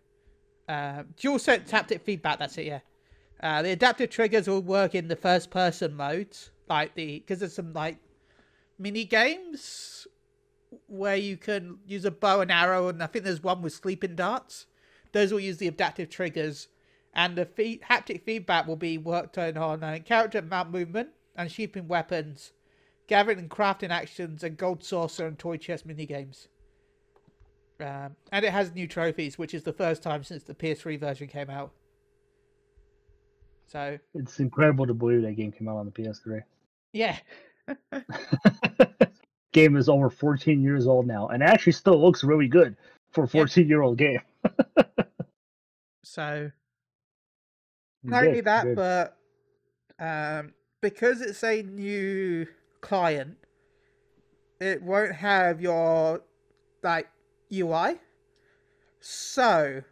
[0.68, 2.39] uh, DualSense taptic feedback.
[2.39, 2.66] That's it.
[2.66, 2.81] Yeah.
[3.43, 7.55] Uh, the adaptive triggers will work in the first person modes, like the because there's
[7.55, 7.97] some like
[8.78, 10.07] mini games
[10.86, 14.14] where you can use a bow and arrow, and I think there's one with sleeping
[14.14, 14.66] darts.
[15.12, 16.68] Those will use the adaptive triggers,
[17.14, 21.51] and the fe- haptic feedback will be worked on on uh, character mount movement and
[21.51, 22.53] shaping weapons,
[23.07, 26.49] gathering and crafting actions, and gold saucer and toy chest mini games.
[27.80, 31.26] Um, and it has new trophies, which is the first time since the PS3 version
[31.26, 31.72] came out.
[33.71, 36.43] So It's incredible to believe that game came out on the PS3.
[36.93, 37.16] yeah,
[39.53, 42.77] game is over 14 years old now, and actually still looks really good
[43.12, 44.21] for a 14 year old game.
[46.03, 46.51] so
[48.03, 48.77] not only that, good.
[48.77, 49.16] but
[50.01, 52.49] um, because it's a new
[52.81, 53.37] client,
[54.61, 56.23] it won't have your
[56.83, 57.09] like
[57.53, 58.01] UI.
[59.01, 59.83] So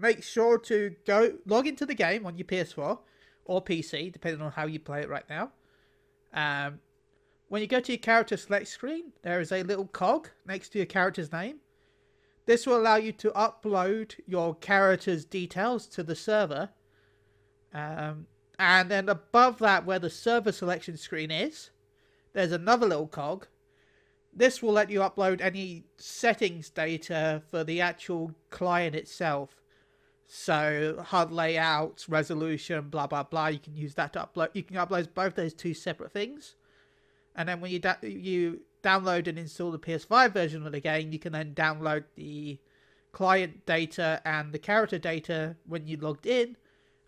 [0.00, 2.98] make sure to go log into the game on your PS4
[3.44, 5.52] or PC, depending on how you play it right now.
[6.32, 6.80] Um,
[7.48, 10.78] when you go to your character select screen, there is a little cog next to
[10.78, 11.56] your character's name.
[12.46, 16.70] This will allow you to upload your character's details to the server.
[17.74, 18.26] Um,
[18.58, 21.70] and then above that, where the server selection screen is,
[22.32, 23.46] there's another little cog.
[24.32, 29.59] This will let you upload any settings data for the actual client itself.
[30.32, 33.48] So HUD layouts, resolution, blah blah blah.
[33.48, 34.50] You can use that to upload.
[34.54, 36.54] You can upload both those two separate things.
[37.34, 41.10] And then when you da- you download and install the PS5 version of the game,
[41.10, 42.60] you can then download the
[43.10, 46.56] client data and the character data when you logged in.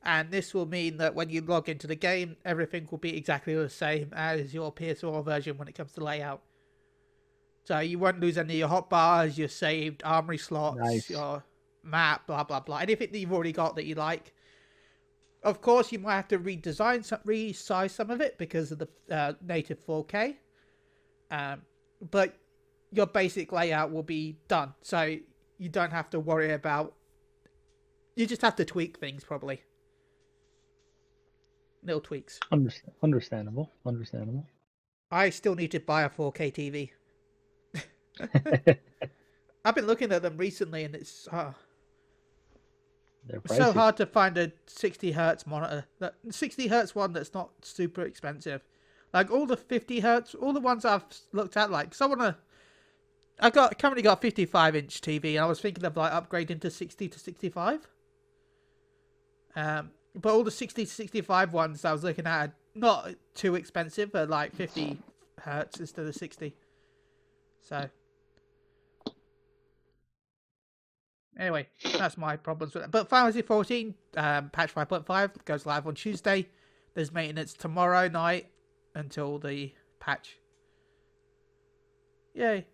[0.02, 3.54] And this will mean that when you log into the game, everything will be exactly
[3.54, 6.42] the same as your PS4 version when it comes to layout.
[7.62, 11.08] So you won't lose any of your hotbars, your saved armory slots, Nice.
[11.08, 11.44] your
[11.82, 12.78] map, blah blah blah.
[12.78, 14.32] Anything that you've already got that you like.
[15.42, 18.88] Of course, you might have to redesign some, resize some of it because of the
[19.10, 20.36] uh, native 4K.
[21.32, 21.62] Um,
[22.12, 22.36] but
[22.92, 25.16] your basic layout will be done, so
[25.58, 26.94] you don't have to worry about.
[28.14, 29.62] You just have to tweak things probably.
[31.82, 32.38] Little tweaks.
[32.52, 33.72] Underst- understandable.
[33.84, 34.46] Understandable.
[35.10, 36.90] I still need to buy a 4K
[37.74, 38.76] TV.
[39.64, 41.52] I've been looking at them recently, and it's uh,
[43.28, 45.86] It's so hard to find a 60 hertz monitor.
[46.00, 48.62] That 60 hertz one that's not super expensive.
[49.12, 52.34] Like all the 50 hertz, all the ones I've looked at, like, so I.
[53.40, 56.60] I got currently got a 55 inch TV, and I was thinking of like upgrading
[56.60, 57.88] to 60 to 65.
[59.56, 63.54] Um, but all the 60 to 65 ones I was looking at are not too
[63.54, 64.98] expensive, but like 50
[65.40, 66.54] hertz instead of 60.
[67.62, 67.88] So.
[71.42, 71.66] Anyway,
[71.98, 72.92] that's my problems with it.
[72.92, 76.46] But Final Fantasy 14, um, patch 5.5 goes live on Tuesday.
[76.94, 78.46] There's maintenance tomorrow night
[78.94, 80.38] until the patch.
[82.32, 82.64] Yay.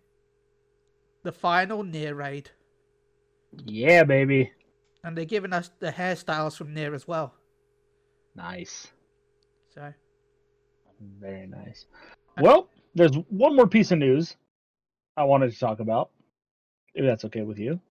[1.23, 2.51] The final NieR raid.
[3.65, 4.51] Yeah, baby.
[5.03, 7.33] And they're giving us the hairstyles from NieR as well.
[8.35, 8.85] Nice.
[9.73, 9.91] So
[11.19, 11.87] Very nice.
[12.39, 14.35] Well, there's one more piece of news
[15.17, 16.11] I wanted to talk about,
[16.93, 17.81] if that's okay with you.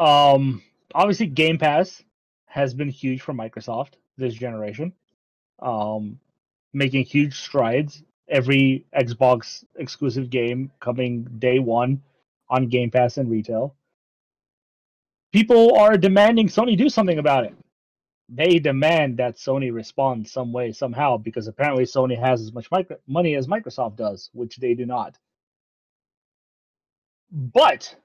[0.00, 0.62] Um,
[0.94, 2.02] obviously, Game Pass
[2.46, 4.92] has been huge for Microsoft this generation,
[5.60, 6.18] um,
[6.72, 8.02] making huge strides.
[8.28, 12.02] Every Xbox exclusive game coming day one
[12.48, 13.74] on Game Pass and retail.
[15.32, 17.54] People are demanding Sony do something about it
[18.30, 22.98] they demand that Sony respond some way, somehow, because apparently Sony has as much micro-
[23.06, 25.18] money as Microsoft does, which they do not.
[27.32, 27.96] But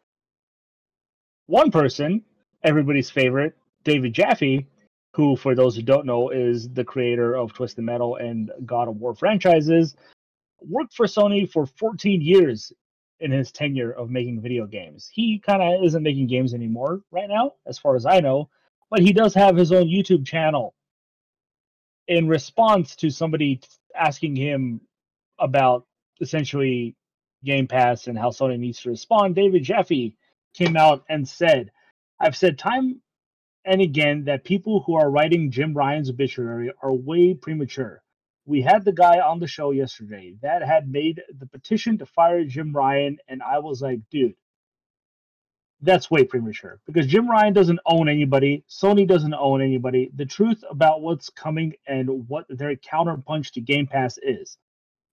[1.47, 2.23] one person,
[2.63, 4.67] everybody's favorite, David Jaffe,
[5.13, 8.97] who, for those who don't know, is the creator of Twisted Metal and God of
[8.97, 9.95] War franchises,
[10.61, 12.73] worked for Sony for 14 years
[13.19, 15.09] in his tenure of making video games.
[15.11, 18.49] He kind of isn't making games anymore right now, as far as I know
[18.89, 20.73] but he does have his own YouTube channel.
[22.07, 23.61] In response to somebody
[23.95, 24.81] asking him
[25.39, 25.85] about
[26.21, 26.95] essentially
[27.43, 30.15] Game Pass and how Sony needs to respond, David Jaffe
[30.55, 31.71] came out and said,
[32.19, 33.01] I've said time
[33.65, 38.01] and again that people who are writing Jim Ryan's obituary are way premature.
[38.45, 42.45] we had the guy on the show yesterday that had made the petition to fire
[42.45, 44.35] Jim Ryan, and I was like, dude,
[45.81, 48.63] that's way premature because Jim Ryan doesn't own anybody.
[48.69, 50.11] Sony doesn't own anybody.
[50.15, 54.57] The truth about what's coming and what their counterpunch to Game Pass is.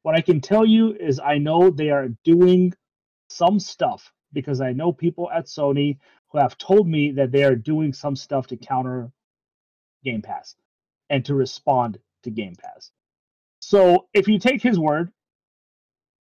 [0.02, 2.74] What I can tell you is I know they are doing
[3.28, 5.98] some stuff because I know people at Sony
[6.30, 9.10] who have told me that they are doing some stuff to counter
[10.04, 10.56] Game Pass
[11.10, 12.90] and to respond to Game Pass.
[13.60, 15.12] So if you take his word,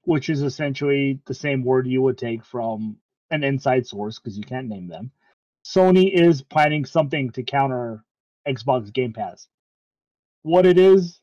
[0.04, 2.98] which is essentially the same word you would take from
[3.30, 5.12] an inside source because you can't name them,
[5.66, 8.04] Sony is planning something to counter
[8.48, 9.48] Xbox Game Pass.
[10.44, 11.22] What it is,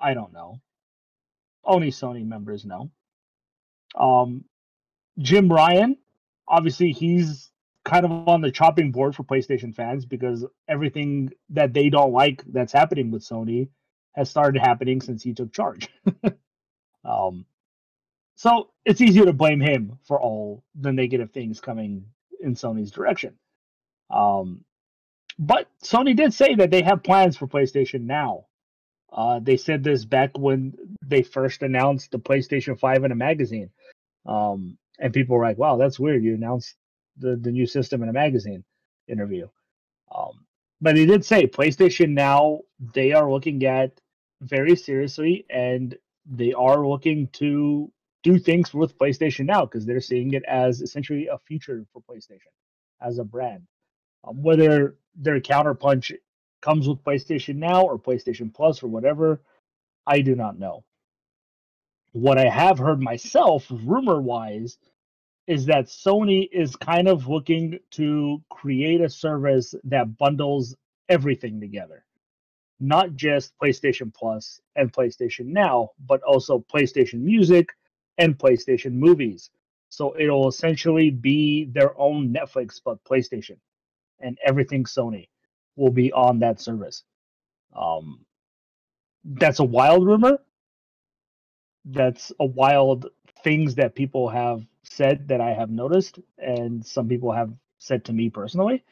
[0.00, 0.60] I don't know.
[1.64, 2.90] Only Sony members know.
[3.94, 4.44] Um,
[5.20, 5.96] Jim Ryan,
[6.48, 7.50] obviously, he's
[7.84, 12.42] kind of on the chopping board for PlayStation fans because everything that they don't like
[12.46, 13.68] that's happening with Sony
[14.12, 15.88] has started happening since he took charge.
[17.04, 17.46] um,
[18.36, 22.06] so it's easier to blame him for all the negative things coming
[22.40, 23.34] in Sony's direction.
[24.10, 24.64] Um,
[25.38, 28.46] but Sony did say that they have plans for PlayStation Now.
[29.12, 33.70] Uh, they said this back when they first announced the PlayStation 5 in a magazine.
[34.26, 36.22] Um, and people were like, wow, that's weird.
[36.22, 36.76] You announced
[37.16, 38.64] the, the new system in a magazine
[39.08, 39.48] interview.
[40.14, 40.46] Um,
[40.80, 42.60] but he did say PlayStation Now,
[42.94, 44.00] they are looking at
[44.40, 45.96] very seriously and
[46.26, 47.90] they are looking to
[48.22, 52.52] do things with PlayStation Now because they're seeing it as essentially a future for PlayStation
[53.00, 53.66] as a brand.
[54.24, 56.12] Um, whether their counterpunch
[56.60, 59.40] comes with PlayStation Now or PlayStation Plus or whatever,
[60.06, 60.84] I do not know.
[62.12, 64.78] What I have heard myself, rumor wise,
[65.50, 70.76] is that Sony is kind of looking to create a service that bundles
[71.08, 72.04] everything together.
[72.78, 77.68] Not just PlayStation Plus and PlayStation Now, but also PlayStation Music
[78.16, 79.50] and PlayStation Movies.
[79.88, 83.56] So it'll essentially be their own Netflix, but PlayStation.
[84.20, 85.30] And everything Sony
[85.74, 87.02] will be on that service.
[87.74, 88.24] Um,
[89.24, 90.38] that's a wild rumor.
[91.92, 93.10] That's a wild
[93.42, 98.12] things that people have said that I have noticed, and some people have said to
[98.12, 98.84] me personally.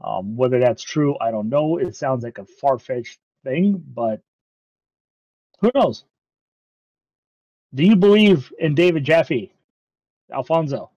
[0.00, 1.78] Um, whether that's true, I don't know.
[1.78, 4.20] It sounds like a far fetched thing, but
[5.60, 6.04] who knows?
[7.74, 9.52] Do you believe in David Jaffe,
[10.32, 10.90] Alfonso?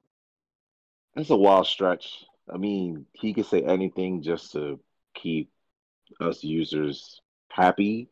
[1.15, 2.25] That's a wild stretch.
[2.51, 4.79] I mean, he could say anything just to
[5.13, 5.49] keep
[6.19, 8.09] us users happy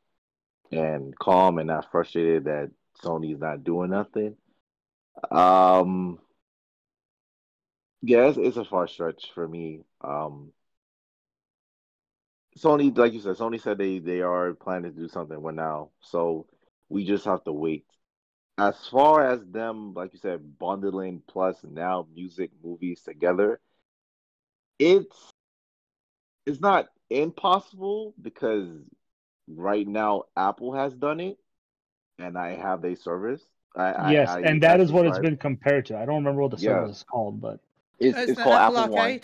[0.71, 2.71] and calm and not frustrated that
[3.03, 4.35] Sony's not doing nothing.
[5.31, 6.19] Um,
[8.01, 9.81] yeah, it's, it's a far stretch for me.
[10.01, 10.51] Um,
[12.57, 15.91] Sony, like you said, Sony said they they are planning to do something with now,
[16.01, 16.47] so
[16.89, 17.85] we just have to wait.
[18.57, 23.59] As far as them, like you said, bundling plus now music movies together,
[24.79, 25.31] it's
[26.45, 28.69] it's not impossible because
[29.47, 31.37] right now Apple has done it,
[32.19, 33.41] and I have a service.
[33.75, 35.97] I, yes, I, I and that is what it's been compared to.
[35.97, 36.71] I don't remember what the yeah.
[36.71, 37.59] service is called, but
[37.99, 39.21] it's, it's, it's called Apple, Apple One.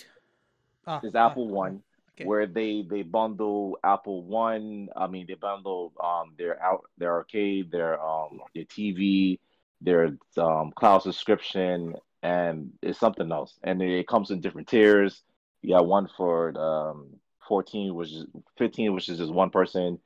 [0.86, 1.84] Oh, it's Apple oh, One,
[2.16, 2.26] okay.
[2.26, 4.90] where they they bundle Apple One.
[4.96, 9.40] I mean, they bundle um their out their arcade, their um their TV,
[9.82, 13.58] their um cloud subscription, and it's something else.
[13.64, 15.24] And it comes in different tiers.
[15.64, 17.08] You got one for um
[17.48, 18.26] 14, which is
[18.58, 20.00] 15, which is just one person,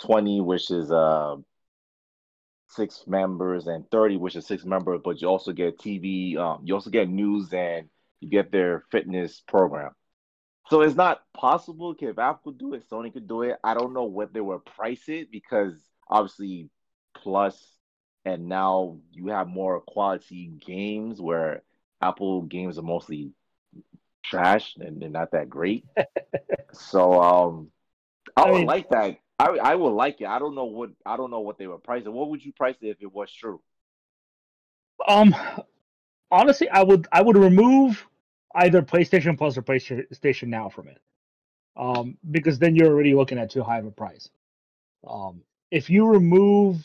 [0.00, 1.36] 20, which is uh
[2.70, 6.74] six members, and 30, which is six members, but you also get TV, um, you
[6.74, 7.88] also get news and
[8.20, 9.90] you get their fitness program.
[10.68, 11.94] So it's not possible.
[11.98, 13.56] If Apple could do it, Sony could do it.
[13.64, 15.74] I don't know what they will price it because
[16.08, 16.70] obviously
[17.16, 17.60] Plus
[18.24, 21.62] and now you have more quality games where
[22.00, 23.32] Apple games are mostly
[24.24, 25.84] trash and they're not that great.
[26.72, 27.70] so um
[28.36, 29.16] I, I would mean, like that.
[29.40, 30.26] I I would like it.
[30.26, 32.12] I don't know what I don't know what they would price it.
[32.12, 33.60] What would you price it if it was true?
[35.08, 35.34] Um
[36.30, 38.06] honestly I would I would remove
[38.54, 41.00] either PlayStation Plus or PlayStation Now from it.
[41.76, 44.28] Um because then you're already looking at too high of a price.
[45.08, 46.84] Um if you remove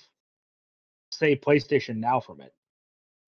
[1.12, 2.54] say PlayStation Now from it,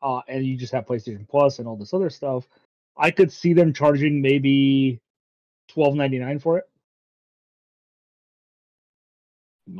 [0.01, 2.47] uh, and you just have PlayStation Plus and all this other stuff,
[2.97, 4.99] I could see them charging maybe
[5.67, 6.69] twelve ninety nine for it.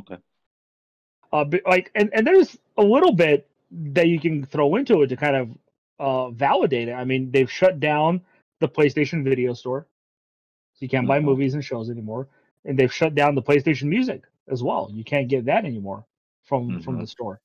[0.00, 0.16] Okay.
[1.32, 5.08] Uh, but like, and and there's a little bit that you can throw into it
[5.08, 5.50] to kind of
[5.98, 6.92] uh validate it.
[6.92, 8.22] I mean, they've shut down
[8.60, 9.86] the PlayStation Video Store,
[10.74, 11.08] so you can't mm-hmm.
[11.08, 12.28] buy movies and shows anymore,
[12.64, 14.90] and they've shut down the PlayStation Music as well.
[14.92, 16.04] You can't get that anymore
[16.44, 17.00] from from Mhm.
[17.00, 17.40] the store.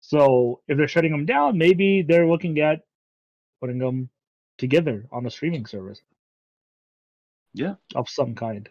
[0.00, 2.84] So if they're shutting them down, maybe they're looking at
[3.60, 4.10] putting them
[4.58, 6.02] together on a streaming service
[7.54, 7.76] Yeah.
[7.94, 8.68] of some kind.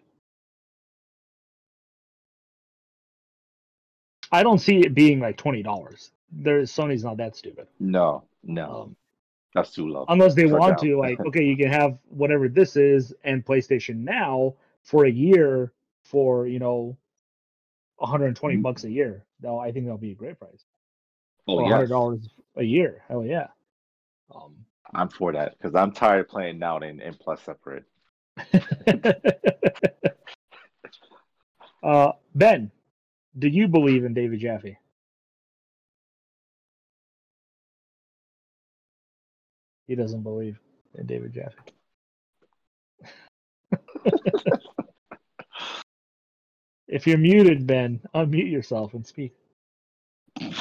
[4.34, 6.12] I don't see it being like twenty dollars.
[6.32, 7.68] There, Sony's not that stupid.
[7.80, 8.96] No, no, Um,
[9.54, 10.06] that's too low.
[10.10, 10.90] unless they For want now.
[10.90, 15.72] to, like, okay, you can have whatever this is and PlayStation Now for a year
[16.02, 16.98] for you know,
[17.98, 18.62] 120 Mhm.
[18.64, 19.24] bucks a year.
[19.42, 20.66] No, I think that'll be a great price.
[21.48, 23.04] oh yes, hundred dollars a year.
[23.08, 23.48] Hell yeah.
[24.34, 24.56] Um,
[24.96, 27.84] I'm for that because I'm tired of playing now and, and plus separate.
[31.84, 32.72] uh, Ben,
[33.38, 34.78] do you believe in David Jaffe?
[39.88, 40.60] He doesn't believe
[40.96, 41.56] in David Jaffe.
[46.88, 49.34] if you're muted, Ben, unmute yourself and speak.
[50.40, 50.56] I,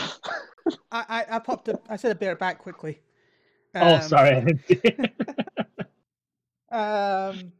[0.91, 3.01] I, I popped a, I said a bit back quickly.
[3.75, 5.13] oh, Um, sorry, see it.
[6.71, 7.53] Um,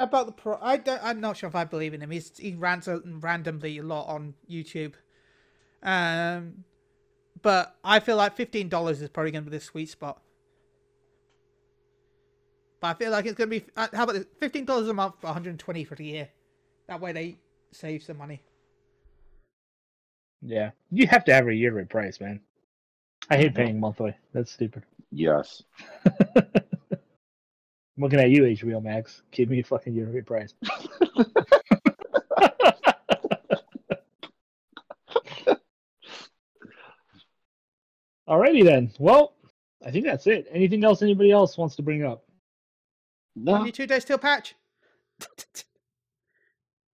[0.00, 1.00] about the pro, I don't.
[1.04, 2.10] I'm not sure if I believe in him.
[2.10, 4.94] He's he rants randomly a lot on YouTube.
[5.82, 6.64] Um,
[7.42, 10.22] but I feel like fifteen dollars is probably going to be the sweet spot.
[12.80, 13.66] But I feel like it's going to be.
[13.76, 14.26] uh, How about this?
[14.38, 16.28] Fifteen dollars a month for 120 for the year.
[16.88, 17.38] That way they
[17.72, 18.42] save some money.
[20.42, 22.40] yeah, you have to have a yearly price, man.
[23.30, 24.14] I hate paying monthly.
[24.34, 24.84] That's stupid.
[25.12, 25.62] Yes,
[28.00, 29.20] I'm looking at you, HBO Max.
[29.30, 30.54] Give me a fucking yearly price.
[38.26, 38.90] Alrighty then.
[38.98, 39.34] Well,
[39.84, 40.46] I think that's it.
[40.50, 42.24] Anything else anybody else wants to bring up?
[43.36, 44.54] no, Only two days till patch.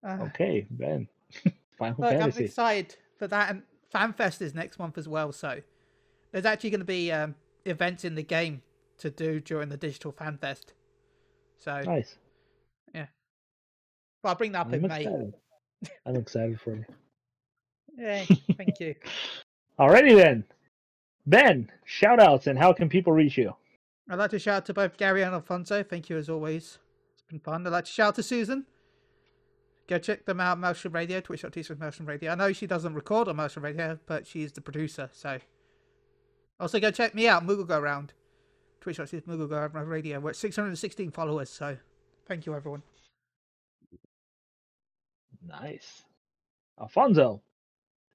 [0.05, 1.09] Uh, Okay, Ben.
[1.79, 2.45] Final Look, I'm Fantasy.
[2.45, 3.51] excited for that.
[3.51, 3.63] And
[3.93, 5.33] FanFest is next month as well.
[5.33, 5.61] So
[6.31, 7.35] there's actually going to be um,
[7.65, 8.63] events in the game
[8.99, 10.75] to do during the digital FanFest.
[11.63, 12.17] So Nice.
[12.95, 13.07] well,
[14.25, 15.33] I'll bring that up I'm in May.
[16.07, 16.85] I'm excited for you.
[17.95, 18.25] Yeah,
[18.57, 18.95] thank you.
[19.79, 20.45] Alrighty then.
[21.27, 23.53] Ben, shout outs and how can people reach you?
[24.09, 25.83] I'd like to shout out to both Gary and Alfonso.
[25.83, 26.79] Thank you as always.
[27.13, 27.67] It's been fun.
[27.67, 28.65] I'd like to shout out to Susan.
[29.89, 32.33] Go check them out, Motion Radio, twitch.tv Motion Radio.
[32.33, 35.39] I know she doesn't record on Motion Radio, but she's the producer, so.
[36.59, 38.15] Also, go check me out, Moogle Go Round.
[38.83, 40.19] Twitch.tv Moogle Go Round Radio.
[40.19, 41.77] We're at 616 followers, so
[42.27, 42.83] thank you, everyone.
[45.47, 46.03] Nice.
[46.81, 47.41] Alfonso,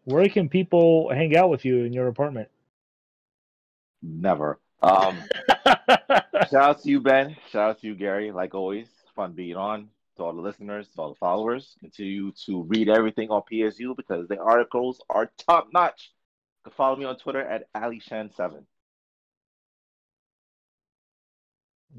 [0.03, 2.49] where can people hang out with you in your apartment?
[4.01, 4.59] never.
[4.81, 5.17] Um,
[6.49, 7.35] shout out to you, Ben.
[7.49, 8.31] Shout out to you, Gary.
[8.31, 9.89] Like always, fun being on.
[10.17, 14.27] To all the listeners, to all the followers, continue to read everything on PSU because
[14.27, 16.11] the articles are top notch.
[16.59, 18.63] You can follow me on Twitter at AliShan7.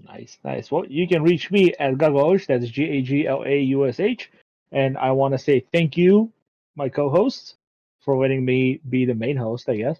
[0.06, 0.70] Nice, nice.
[0.70, 2.46] Well, you can reach me at Gaglaush.
[2.46, 4.30] That's G A G L A U S H.
[4.72, 6.32] And I want to say thank you,
[6.76, 7.54] my co-hosts,
[8.00, 9.68] for letting me be the main host.
[9.68, 9.98] I guess.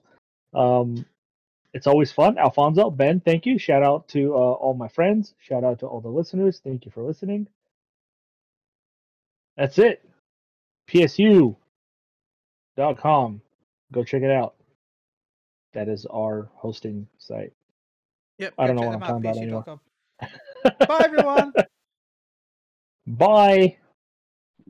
[0.55, 1.05] Um,
[1.75, 2.39] it's always fun.
[2.39, 3.59] Alfonso, Ben, thank you.
[3.59, 5.35] Shout out to uh, all my friends.
[5.39, 6.61] Shout out to all the listeners.
[6.63, 7.47] Thank you for listening.
[9.57, 10.09] That's it.
[10.89, 11.57] PSU.com.
[13.93, 14.55] Go check it out.
[15.75, 17.53] That is our hosting site.
[18.39, 18.55] Yep.
[18.57, 19.81] I don't know what I'm talking about PSU.com.
[20.21, 21.53] Bye, everyone.
[23.07, 23.79] Bye.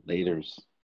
[0.07, 0.59] Laters.